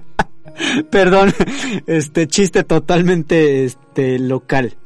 [0.91, 1.33] Perdón,
[1.87, 4.77] este chiste totalmente este, local.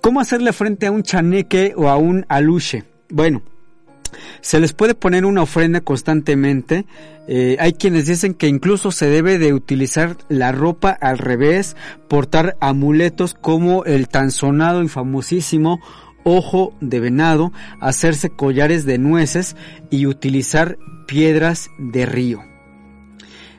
[0.00, 2.84] ¿Cómo hacerle frente a un chaneque o a un aluche?
[3.08, 3.42] Bueno,
[4.40, 6.86] se les puede poner una ofrenda constantemente.
[7.28, 11.76] Eh, hay quienes dicen que incluso se debe de utilizar la ropa al revés,
[12.08, 15.80] portar amuletos como el tan sonado y famosísimo
[16.24, 19.56] ojo de venado, hacerse collares de nueces
[19.90, 22.40] y utilizar piedras de río.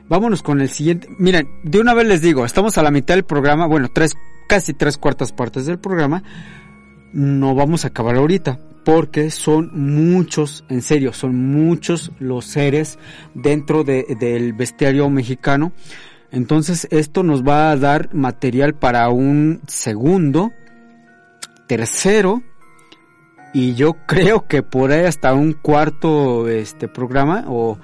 [0.08, 1.08] Vámonos con el siguiente.
[1.18, 4.14] Miren, de una vez les digo, estamos a la mitad del programa, bueno, tres,
[4.48, 6.22] casi tres cuartas partes del programa.
[7.12, 12.98] No vamos a acabar ahorita, porque son muchos, en serio, son muchos los seres
[13.34, 15.72] dentro de- del bestiario mexicano.
[16.30, 20.52] Entonces esto nos va a dar material para un segundo,
[21.66, 22.42] tercero
[23.54, 27.78] y yo creo que por ahí hasta un cuarto este programa o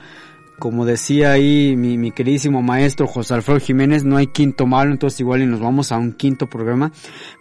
[0.59, 5.21] como decía ahí mi, mi queridísimo maestro José Alfredo Jiménez, no hay quinto malo, entonces
[5.21, 6.93] igual y nos vamos a un quinto programa,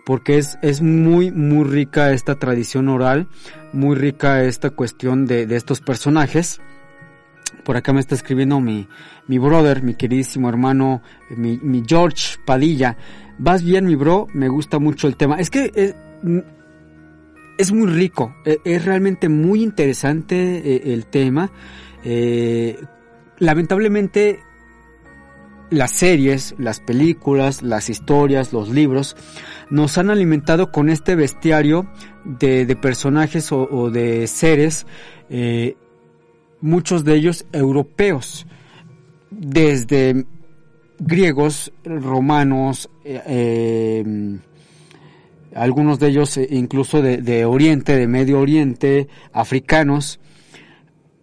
[0.06, 3.28] porque es, es muy, muy rica esta tradición oral,
[3.74, 6.62] muy rica esta cuestión de, de estos personajes.
[7.64, 8.88] Por acá me está escribiendo mi,
[9.28, 12.98] mi brother, mi queridísimo hermano, mi, mi George Padilla.
[13.40, 15.38] Vas bien, mi bro, me gusta mucho el tema.
[15.40, 15.96] Es que es,
[17.58, 21.52] es muy rico, e- es realmente muy interesante eh, el tema.
[22.04, 22.80] Eh,
[23.40, 24.40] lamentablemente
[25.70, 29.16] las series, las películas, las historias, los libros
[29.70, 31.88] nos han alimentado con este bestiario
[32.24, 34.86] de, personajes o, de seres,
[35.30, 35.76] eh,
[36.62, 38.48] muchos de ellos europeos,
[39.30, 40.26] desde
[41.00, 44.40] griegos, romanos, eh, eh,
[45.54, 50.20] algunos de ellos eh, incluso de, de Oriente, de Medio Oriente, africanos,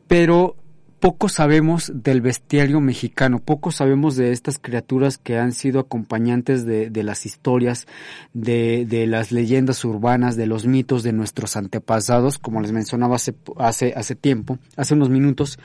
[0.06, 0.56] pero
[1.04, 7.02] poco sabemos del bestiario mexicano, poco sabemos de estas criaturas que han sido acompañantes de,
[7.02, 7.86] las historias,
[8.32, 13.34] de, las leyendas urbanas, de los mitos de nuestros antepasados, como les mencionaba hace,
[13.94, 15.58] hace, tiempo, hace unos minutos,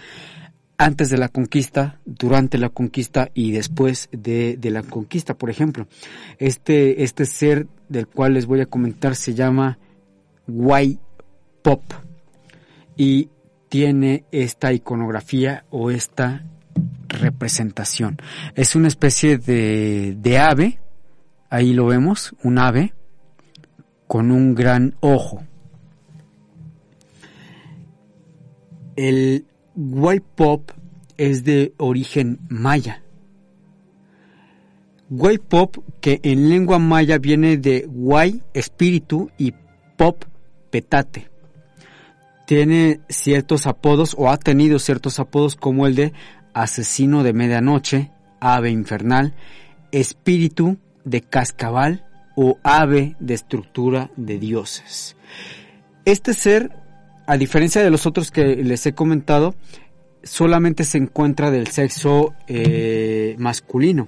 [0.77, 5.87] antes de la conquista, durante la conquista y después de, de la conquista, por ejemplo.
[6.37, 9.79] Este, este ser del cual les voy a comentar se llama
[10.49, 10.99] White
[11.61, 11.83] Pop
[12.97, 13.29] y
[13.69, 16.43] tiene esta iconografía o esta
[17.07, 18.17] representación.
[18.55, 20.79] Es una especie de, de ave,
[21.49, 22.93] ahí lo vemos, un ave
[24.07, 25.43] con un gran ojo.
[28.95, 29.45] El
[29.75, 30.71] White Pop
[31.17, 33.03] es de origen maya.
[35.11, 39.53] White Pop, que en lengua maya viene de Guay, espíritu, y
[39.95, 40.23] Pop,
[40.69, 41.29] petate
[42.49, 46.13] tiene ciertos apodos o ha tenido ciertos apodos como el de
[46.55, 49.35] asesino de medianoche, ave infernal,
[49.91, 55.15] espíritu de cascabal o ave de estructura de dioses.
[56.05, 56.71] Este ser,
[57.27, 59.53] a diferencia de los otros que les he comentado,
[60.23, 64.07] solamente se encuentra del sexo eh, masculino.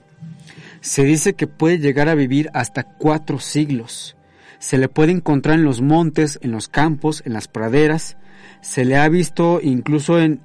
[0.80, 4.16] Se dice que puede llegar a vivir hasta cuatro siglos.
[4.58, 8.18] Se le puede encontrar en los montes, en los campos, en las praderas,
[8.62, 10.42] se le ha visto incluso en,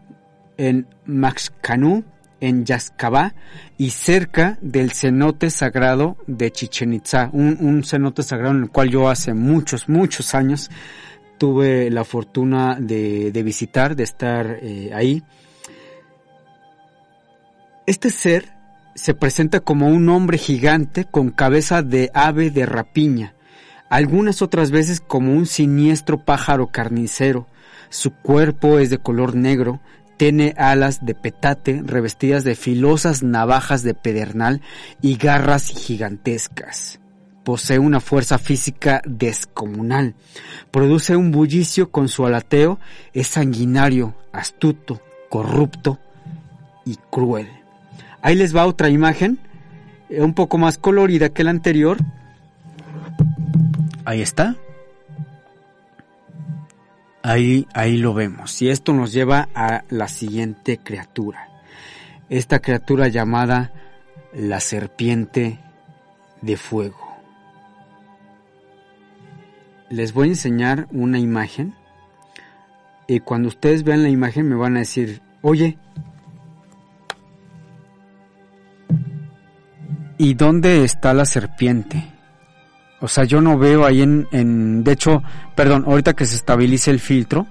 [0.57, 2.05] en Maxcanú,
[2.41, 3.35] en Yazcabá
[3.79, 8.91] y cerca del cenote sagrado de Chichen Itza, un, un, cenote sagrado en el cual
[8.91, 10.71] yo hace muchos, muchos años
[11.39, 15.23] tuve la fortuna de, de visitar, de estar eh, ahí.
[17.87, 18.53] Este ser
[18.95, 23.35] se presenta como un hombre gigante con cabeza de ave de rapiña,
[23.89, 27.47] algunas otras veces como un siniestro pájaro carnicero,
[27.89, 29.81] su cuerpo es de color negro,
[30.17, 34.63] tiene alas de petate revestidas de filosas navajas de pedernal
[35.03, 37.01] y garras gigantescas.
[37.45, 40.15] Posee una fuerza física descomunal.
[40.71, 42.81] Produce un bullicio con su alateo,
[43.13, 45.99] es sanguinario, astuto, corrupto
[46.85, 47.49] y cruel.
[48.21, 49.39] Ahí les va otra imagen,
[50.11, 51.99] un poco más colorida que la anterior.
[54.05, 54.57] Ahí está.
[57.27, 58.63] Ahí, ahí lo vemos.
[58.63, 61.49] Y esto nos lleva a la siguiente criatura.
[62.29, 63.73] Esta criatura llamada
[64.33, 65.59] la serpiente
[66.41, 67.17] de fuego.
[69.91, 71.75] Les voy a enseñar una imagen.
[73.09, 75.79] Y cuando ustedes vean la imagen me van a decir, oye,
[80.17, 82.16] ¿y dónde está la serpiente?
[83.01, 85.23] O sea, yo no veo ahí en, en, de hecho,
[85.55, 87.47] perdón, ahorita que se estabilice el filtro,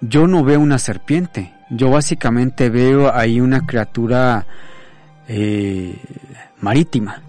[0.00, 1.52] yo no veo una serpiente.
[1.70, 4.46] Yo básicamente veo ahí una criatura
[5.28, 5.96] eh,
[6.58, 7.22] marítima.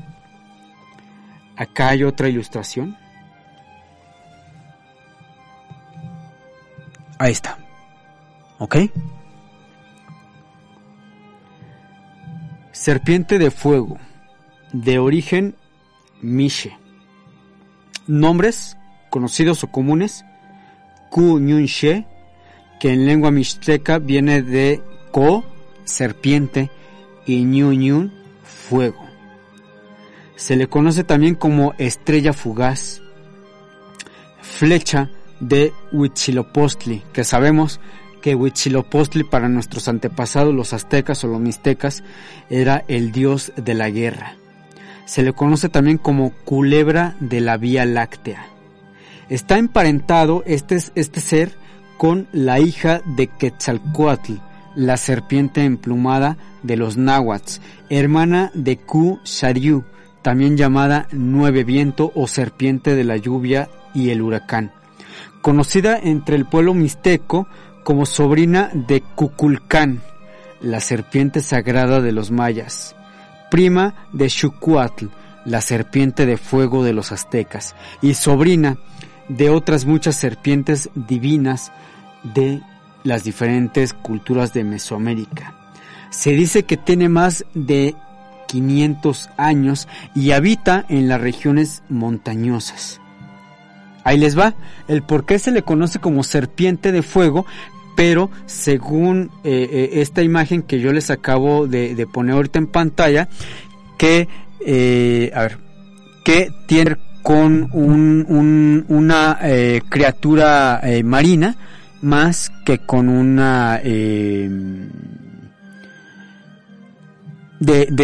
[1.56, 2.96] Acá hay otra ilustración.
[7.18, 7.58] Ahí está.
[8.60, 8.78] ¿Ok?
[12.72, 13.98] Serpiente de fuego,
[14.72, 15.56] de origen
[16.22, 16.78] Miche.
[18.08, 18.78] Nombres
[19.10, 20.26] conocidos o comunes,
[21.10, 22.06] Ku She,
[22.80, 25.44] que en lengua mixteca viene de Ko,
[25.86, 26.70] serpiente,
[27.26, 28.14] y Nyun,
[28.44, 29.06] fuego.
[30.36, 33.02] Se le conoce también como estrella fugaz,
[34.42, 35.10] flecha
[35.40, 37.80] de Huitzilopochtli, que sabemos
[38.22, 42.04] que Huitzilopochtli para nuestros antepasados, los aztecas o los mixtecas,
[42.50, 44.36] era el dios de la guerra.
[45.08, 48.46] Se le conoce también como culebra de la Vía Láctea.
[49.30, 51.54] Está emparentado este, este ser
[51.98, 54.34] con la hija de Quetzalcoatl,
[54.76, 59.86] la serpiente emplumada de los náhuatl, hermana de Ku Sharyu,
[60.22, 64.74] también llamada Nueve Viento o serpiente de la lluvia y el huracán,
[65.42, 67.48] conocida entre el pueblo mixteco
[67.86, 70.02] como sobrina de Cuculcán,
[70.60, 72.97] la serpiente sagrada de los mayas,
[73.50, 75.08] prima de Xucuatl,
[75.46, 78.78] la serpiente de fuego de los aztecas, y sobrina
[79.30, 81.72] de otras muchas serpientes divinas
[82.24, 82.62] de
[83.04, 85.54] las diferentes culturas de Mesoamérica.
[86.10, 87.96] Se dice que tiene más de
[88.48, 93.00] 500 años y habita en las regiones montañosas.
[94.04, 94.56] Ahí les va,
[94.88, 97.46] el por qué se le conoce como serpiente de fuego,
[97.98, 103.28] pero según eh, eh, esta imagen que yo les acabo de, poner ahorita en pantalla,
[103.98, 104.28] que,
[104.64, 105.34] eh,
[106.68, 109.40] tiene con un, una
[109.90, 111.56] criatura marina
[112.02, 114.48] más que con una de,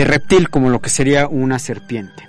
[0.06, 2.28] reptil como lo que sería una serpiente.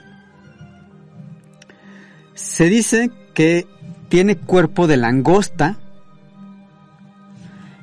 [2.34, 3.66] Se dice que
[4.10, 5.78] tiene cuerpo de langosta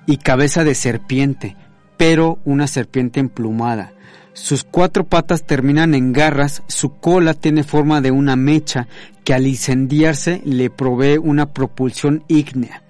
[0.06, 1.56] y cabeza de serpiente,
[1.98, 3.94] pero una serpiente emplumada.
[4.34, 8.88] Sus cuatro patas terminan en garras, su cola tiene forma de una mecha
[9.24, 12.84] que al incendiarse le provee una propulsión ígnea.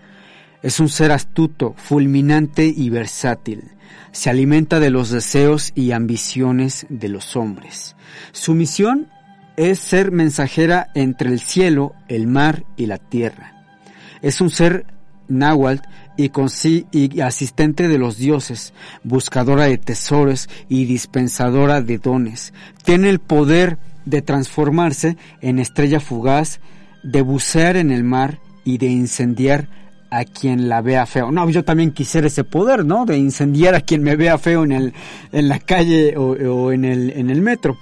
[0.61, 3.71] Es un ser astuto, fulminante y versátil
[4.11, 7.95] se alimenta de los deseos y ambiciones de los hombres.
[8.31, 9.07] Su misión
[9.57, 13.53] es ser mensajera entre el cielo, el mar y la tierra.
[14.21, 14.85] Es un ser
[15.27, 15.87] náhuatl
[16.17, 16.31] y,
[16.91, 22.53] y asistente de los dioses, buscadora de tesoros y dispensadora de dones.
[22.83, 26.59] Tiene el poder de transformarse en estrella fugaz,
[27.03, 29.67] de bucear en el mar y de incendiar
[30.11, 31.31] a quien la vea feo.
[31.31, 33.05] No, yo también quisiera ese poder, ¿no?
[33.05, 34.93] De incendiar a quien me vea feo en el,
[35.31, 37.77] en la calle o, en el, en el metro.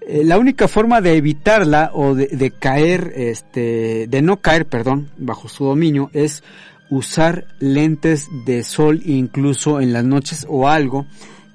[0.00, 5.10] Eh, la única forma de evitarla o de, de, caer, este, de no caer, perdón,
[5.16, 6.42] bajo su dominio es
[6.92, 11.06] usar lentes de sol incluso en las noches o algo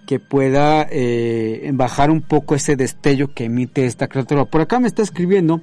[0.08, 4.46] que pueda eh, bajar un poco ese destello que emite esta criatura.
[4.46, 5.62] Por acá me está escribiendo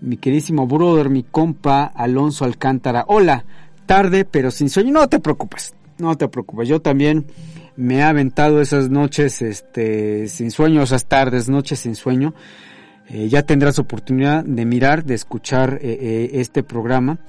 [0.00, 3.04] mi queridísimo brother, mi compa Alonso Alcántara.
[3.06, 3.44] Hola,
[3.86, 4.90] tarde pero sin sueño.
[4.90, 6.68] No te preocupes, no te preocupes.
[6.68, 7.26] Yo también
[7.76, 12.34] me he aventado esas noches este, sin sueño, esas tardes, noches sin sueño.
[13.08, 17.20] Eh, ya tendrás oportunidad de mirar, de escuchar eh, este programa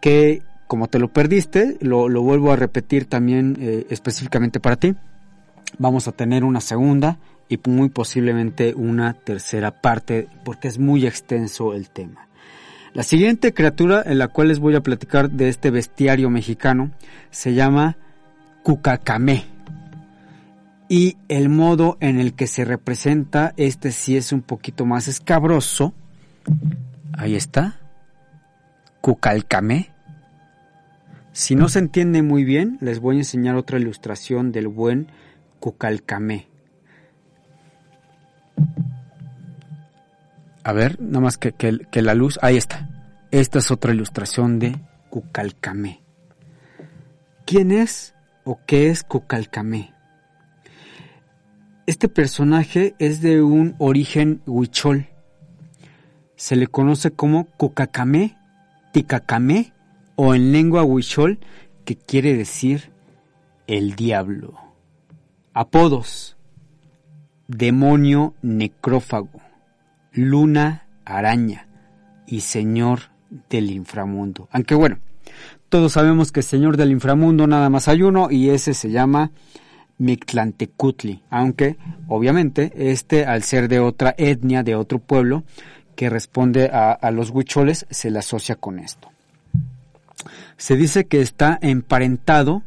[0.00, 0.42] que
[0.74, 3.56] como te lo perdiste, lo, vuelvo a repetir también
[3.90, 4.96] específicamente para ti.
[5.78, 11.74] Vamos a tener una segunda y muy posiblemente una tercera parte porque es muy extenso
[11.74, 12.26] el tema.
[12.92, 16.90] La siguiente criatura en la cual les voy a platicar de este bestiario mexicano
[17.30, 17.96] se llama
[18.64, 19.44] Cucacamé.
[20.88, 25.94] Y el modo en el que se representa, este sí es un poquito más escabroso.
[27.12, 27.78] Ahí está.
[29.00, 29.93] Cucalcamé.
[31.34, 35.08] Si no se entiende muy bien, les voy a enseñar otra ilustración del buen
[35.58, 36.46] Cucalcamé.
[40.62, 42.38] A ver, nada más que, que, la luz.
[42.40, 42.88] Ahí está.
[43.32, 44.76] Esta es otra ilustración de
[45.10, 46.04] Cucalcamé.
[47.44, 48.14] ¿Quién es
[48.44, 49.92] o qué es Cucalcamé?
[51.86, 55.08] Este personaje es de un origen huichol.
[56.36, 58.38] Se le conoce como Cucacamé,
[58.92, 59.74] Ticacamé
[60.16, 61.38] o en lengua huichol
[61.84, 62.92] que quiere decir
[63.66, 64.58] el diablo.
[65.52, 66.36] Apodos.
[67.46, 69.44] Demonio necrófago
[70.14, 71.66] luna araña
[72.26, 73.00] y señor
[73.50, 74.48] del inframundo.
[74.50, 74.98] Aunque bueno,
[75.68, 79.32] todos sabemos que señor del inframundo nada más hay uno y ese se llama
[79.98, 81.76] Mictlantecutli, aunque
[82.08, 85.44] obviamente este al ser de otra etnia, de otro pueblo
[85.96, 89.13] que responde a, a los huicholes, se le asocia con esto.
[90.56, 92.62] Se dice que está emparentado,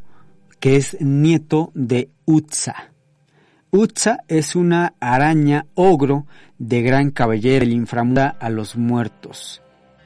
[0.59, 2.91] que es nieto de Utsa.
[3.71, 6.25] Utsa es una araña ogro
[6.57, 9.61] de gran cabellera el inframundo a los muertos.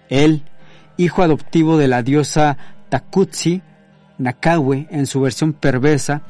[0.10, 0.44] Él,
[0.98, 2.58] hijo adoptivo de la diosa
[2.90, 3.62] Takutsi,
[4.18, 6.22] Nakawe en su versión perversa,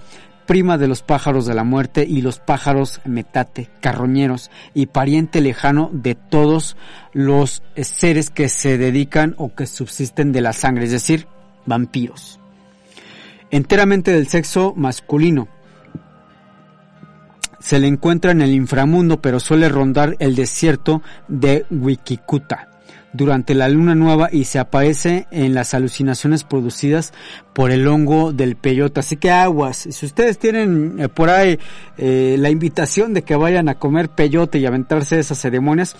[0.45, 5.89] prima de los pájaros de la muerte y los pájaros metate, carroñeros y pariente lejano
[5.93, 6.77] de todos
[7.13, 11.27] los seres que se dedican o que subsisten de la sangre, es decir,
[11.65, 12.39] vampiros.
[13.49, 15.47] Enteramente del sexo masculino,
[17.61, 22.67] se le encuentra en el inframundo, pero suele rondar el desierto de Wikikuta.
[23.13, 27.11] durante la luna nueva y se aparece en las alucinaciones producidas
[27.51, 29.01] por el hongo del peyote.
[29.01, 31.59] Así que aguas, si ustedes tienen eh, por ahí
[31.97, 35.97] eh, la invitación de que vayan a comer peyote y aventarse esas ceremonias,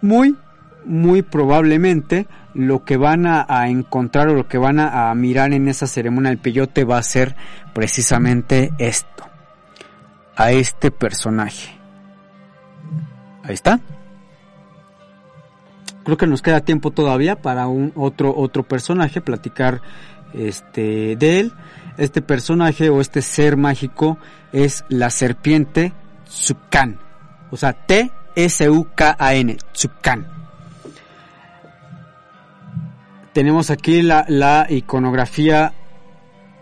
[0.00, 0.36] muy,
[0.84, 5.68] muy probablemente lo que van a, encontrar o lo que van a, a mirar en
[5.68, 7.36] esa ceremonia del peyote va a ser
[7.72, 9.24] precisamente esto,
[10.36, 11.78] a este personaje.
[13.42, 13.80] Ahí está.
[16.04, 19.82] Creo que nos queda tiempo todavía para un otro otro personaje platicar
[20.32, 21.52] este de él.
[21.98, 24.18] Este personaje o este ser mágico
[24.52, 25.92] es la serpiente
[26.24, 26.98] Tsukan
[27.50, 30.37] o sea T S U K A N Tsukan
[33.38, 35.72] tenemos aquí la, iconografía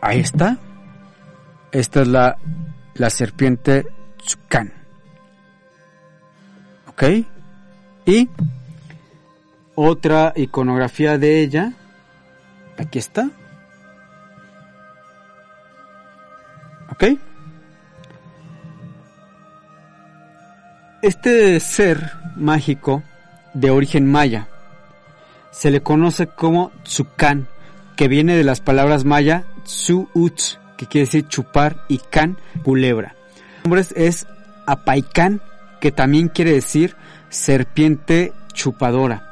[0.02, 0.58] ahí está
[1.72, 2.36] esta es la
[2.92, 3.86] la serpiente
[4.18, 4.74] Tsukan
[6.88, 7.02] ok
[8.04, 8.28] y
[9.76, 11.72] otra iconografía de ella.
[12.78, 13.30] Aquí está.
[16.90, 17.04] ¿Ok?
[21.02, 23.02] Este ser mágico
[23.54, 24.48] de origen maya
[25.57, 27.48] se le conoce como Tsukan,
[27.96, 33.16] que viene de las palabras maya Tsu-Uts, que quiere decir chupar, y Kan, culebra.
[33.64, 34.26] El nombre es
[34.66, 35.40] Apaikan,
[35.80, 36.94] que también quiere decir
[37.30, 39.22] serpiente chupadora.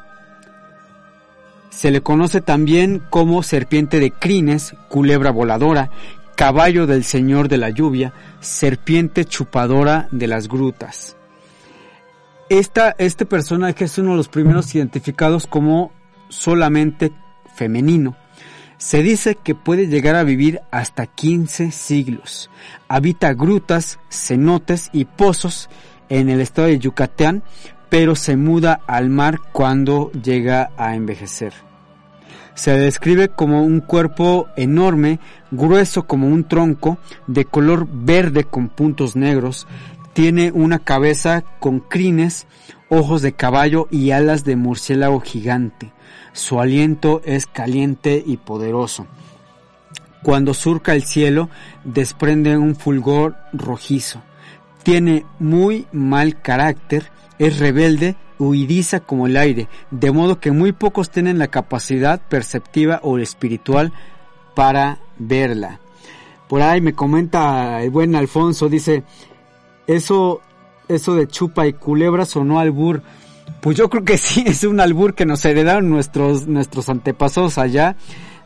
[1.69, 5.91] Se le conoce también como serpiente de crines, culebra voladora,
[6.37, 11.19] caballo del señor de la lluvia, serpiente chupadora de las grutas.
[12.49, 15.93] Esta, este personaje es uno de los primeros identificados como
[16.35, 17.13] solamente
[17.55, 18.17] femenino.
[18.77, 22.51] Se dice que puede llegar a vivir hasta 15 siglos.
[22.89, 25.71] Habita grutas, cenotes y pozos
[26.09, 27.43] en el estado de Yucatán,
[27.89, 31.55] pero se muda al mar cuando llega a envejecer.
[32.55, 35.19] Se describe como un cuerpo enorme,
[35.51, 39.67] grueso como un tronco, de color verde con puntos negros,
[40.13, 42.47] tiene una cabeza con crines,
[42.89, 45.94] ojos de caballo y alas de murciélago gigante.
[46.35, 49.07] Su aliento es caliente y poderoso.
[50.25, 51.49] Cuando surca el cielo,
[51.85, 54.21] desprende un fulgor rojizo.
[54.83, 61.11] Tiene muy mal carácter, es rebelde, huidiza como el aire, de modo que muy pocos
[61.11, 63.93] tienen la capacidad perceptiva o espiritual
[64.57, 65.79] para verla.
[66.49, 69.05] Por ahí me comenta el buen Alfonso, dice,
[69.87, 70.41] eso,
[70.89, 73.03] eso de chupa y culebra sonó albur.
[73.61, 77.97] Pues yo creo que sí, es un albur que nos heredaron nuestros, nuestros antepasados allá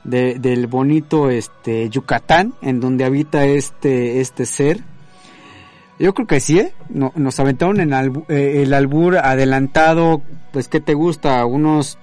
[0.05, 4.83] de, del bonito este Yucatán, en donde habita este, este ser,
[5.99, 6.75] yo creo que sí, ¿eh?
[6.89, 7.93] No, nos aventaron en
[8.29, 10.23] eh, el albur adelantado,
[10.53, 11.45] pues, ¿qué te gusta?
[11.45, 11.99] Unos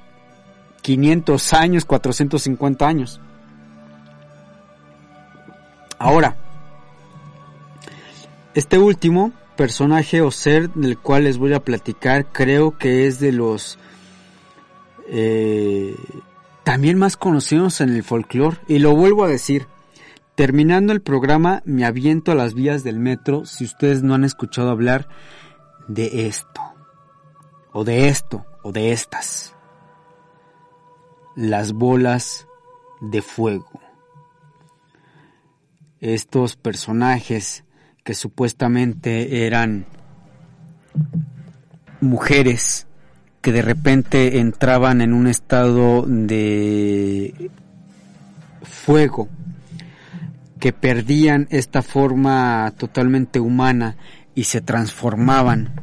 [0.81, 3.21] 500 años, 450 años.
[5.97, 6.35] Ahora,
[8.53, 13.31] este último personaje o ser del cual les voy a platicar, creo que es de
[13.31, 13.77] los
[15.07, 15.95] eh,
[16.63, 18.57] también más conocidos en el folclore.
[18.67, 19.67] Y lo vuelvo a decir,
[20.35, 24.69] Terminando el programa, me aviento a las vías del metro si ustedes no han escuchado
[24.69, 25.07] hablar
[25.87, 26.61] de esto,
[27.71, 29.55] o de esto, o de estas.
[31.37, 32.49] Las bolas
[32.99, 33.79] de fuego.
[36.01, 37.63] Estos personajes
[38.05, 39.87] que supuestamente eran
[42.01, 42.85] mujeres
[43.41, 47.49] que de repente entraban en un estado de
[48.61, 49.27] fuego
[50.59, 53.97] que perdían esta forma totalmente humana
[54.35, 55.73] y se transformaban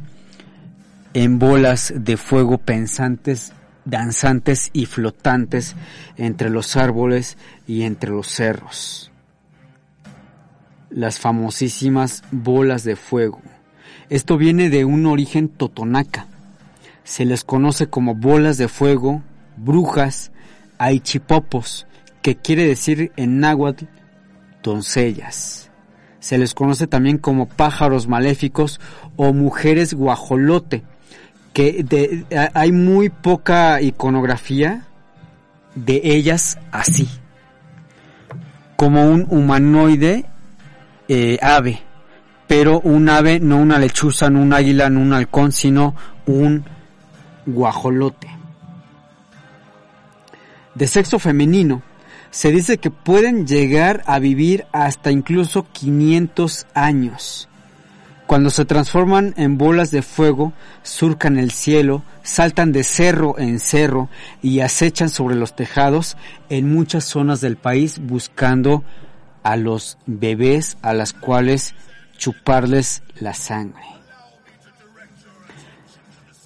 [1.13, 3.51] en bolas de fuego pensantes,
[3.83, 5.75] danzantes y flotantes
[6.15, 9.12] entre los árboles y entre los cerros.
[10.93, 13.41] Las famosísimas bolas de fuego.
[14.11, 16.27] Esto viene de un origen totonaca.
[17.03, 19.23] Se les conoce como bolas de fuego,
[19.57, 20.31] brujas,
[20.77, 21.87] aichipopos,
[22.21, 23.85] que quiere decir en náhuatl
[24.61, 25.71] doncellas.
[26.19, 28.79] Se les conoce también como pájaros maléficos
[29.15, 30.83] o mujeres guajolote,
[31.53, 32.23] que
[32.53, 34.85] hay muy poca iconografía
[35.73, 37.09] de ellas así,
[38.75, 40.25] como un humanoide
[41.07, 41.81] eh, ave,
[42.47, 45.95] pero un ave, no una lechuza, no un águila, no un halcón, sino
[46.25, 46.63] un
[47.45, 48.29] guajolote.
[50.75, 51.81] De sexo femenino,
[52.31, 57.47] se dice que pueden llegar a vivir hasta incluso 500 años.
[58.25, 64.09] Cuando se transforman en bolas de fuego, surcan el cielo, saltan de cerro en cerro
[64.41, 66.17] y acechan sobre los tejados
[66.49, 68.83] en muchas zonas del país buscando
[69.43, 71.75] a los bebés a las cuales
[72.17, 73.83] chuparles la sangre.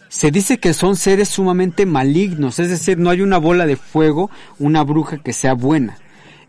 [0.09, 4.31] Se dice que son seres sumamente malignos, es decir, no hay una bola de fuego,
[4.57, 5.97] una bruja que sea buena.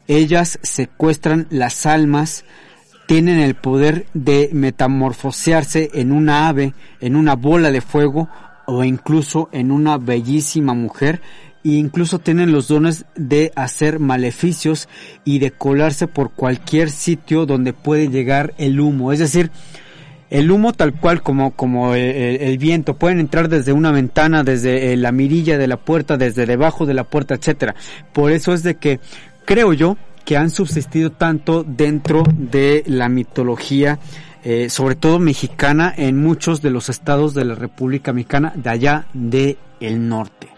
[0.06, 2.46] Ellas secuestran las almas,
[3.06, 8.30] tienen el poder de metamorfosearse en una ave, en una bola de fuego
[8.64, 11.20] o incluso en una bellísima mujer
[11.64, 14.88] e incluso tienen los dones de hacer maleficios
[15.24, 19.12] y de colarse por cualquier sitio donde puede llegar el humo.
[19.12, 19.50] Es decir,
[20.30, 24.92] el humo tal cual como, como el, el, viento, pueden entrar desde una ventana, desde
[24.92, 27.74] eh, la mirilla de la puerta, desde debajo de la puerta, etcétera.
[28.12, 29.00] Por eso es de que
[29.44, 33.98] creo yo que han subsistido tanto dentro de la mitología,
[34.44, 39.06] eh, sobre todo mexicana, en muchos de los estados de la República Mexicana, de allá
[39.14, 40.57] de el norte.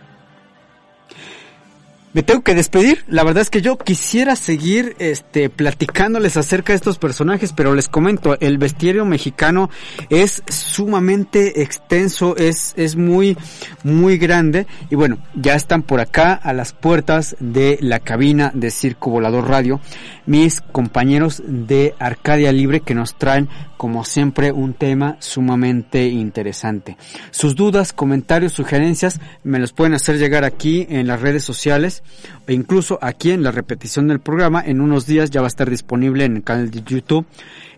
[2.13, 3.05] Me tengo que despedir.
[3.07, 7.89] La verdad es que yo quisiera seguir este platicándoles acerca de estos personajes, pero les
[7.89, 9.71] comento, el bestiario mexicano
[10.09, 13.37] es sumamente extenso, es es muy
[13.85, 18.73] muy grande y bueno, ya están por acá a las puertas de la cabina de
[18.73, 19.81] Circo Volador Radio
[20.27, 26.97] mis compañeros de Arcadia Libre que nos traen como siempre un tema sumamente interesante.
[27.31, 32.00] Sus dudas, comentarios, sugerencias me los pueden hacer llegar aquí en las redes sociales
[32.47, 34.63] e incluso aquí en la repetición del programa.
[34.65, 37.27] En unos días ya va a estar disponible en el canal de YouTube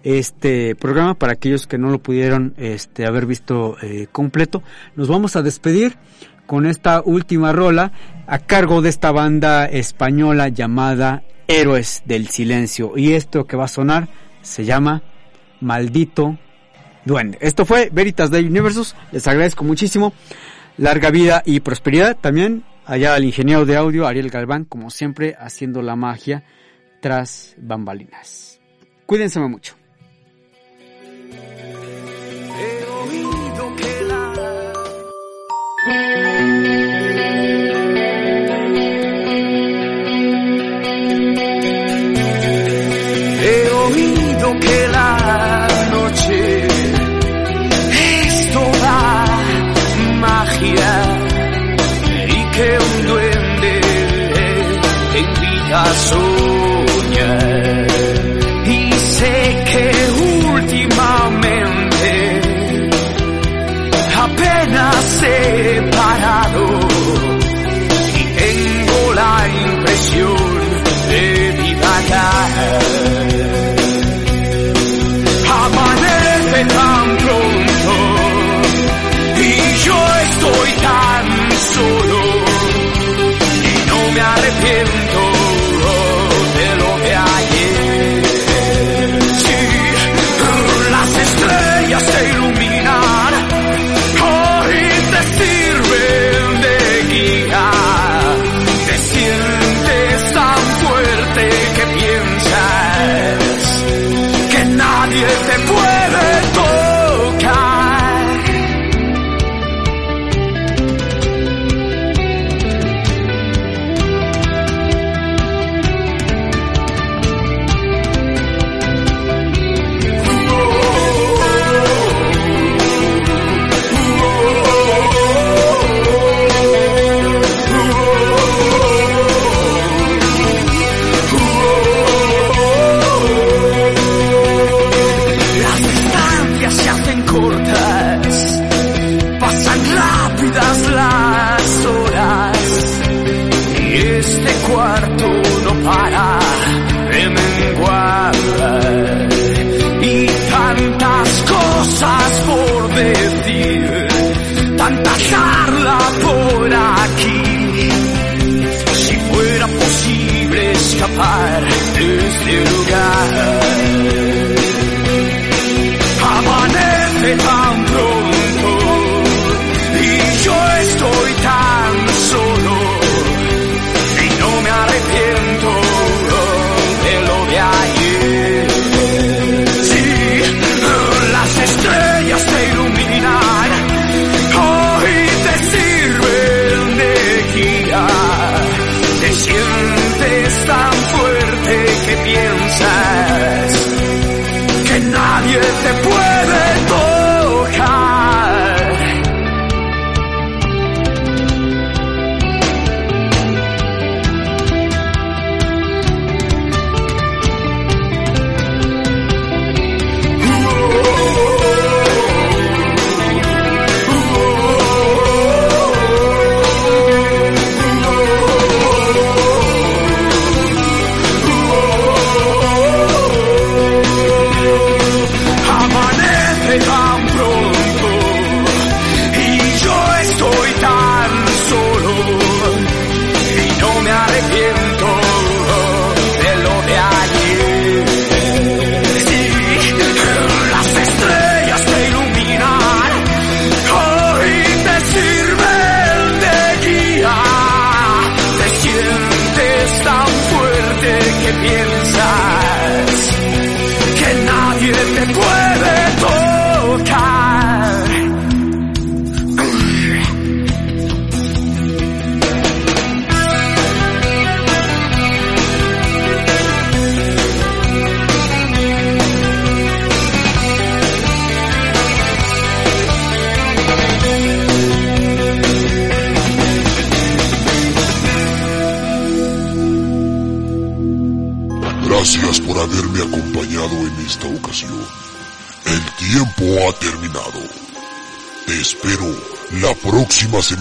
[0.05, 4.63] este programa para aquellos que no lo pudieron este, haber visto eh, completo.
[4.97, 5.97] Nos vamos a despedir
[6.47, 7.93] con esta última rola
[8.27, 12.93] a cargo de esta banda española llamada Héroes del Silencio.
[12.97, 14.09] Y esto que va a sonar
[14.43, 15.03] se llama
[15.61, 16.39] Maldito
[17.05, 17.39] Duende.
[17.41, 18.97] Esto fue Veritas de Universos.
[19.13, 20.13] Les agradezco muchísimo.
[20.77, 22.17] Larga vida y prosperidad.
[22.21, 26.45] También allá al ingeniero de audio Ariel Galván, como siempre, haciendo la magia
[27.01, 28.61] tras bambalinas.
[29.07, 29.77] Cuídense mucho.
[43.45, 45.62] He oído que la
[55.93, 57.37] Amazônia
[58.65, 59.62] e sei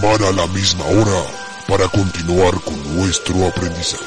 [0.02, 1.22] semana a la misma hora
[1.68, 4.04] para continuar con nuestro aprendizaje.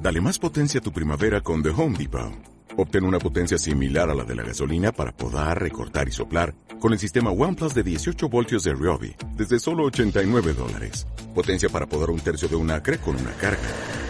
[0.00, 2.32] Dale más potencia a tu primavera con The Home Depot.
[2.76, 6.92] Obtén una potencia similar a la de la gasolina para podar, recortar y soplar con
[6.92, 11.06] el sistema OnePlus de 18 voltios de Ryobi desde solo 89 dólares.
[11.32, 14.01] Potencia para podar un tercio de un acre con una carga.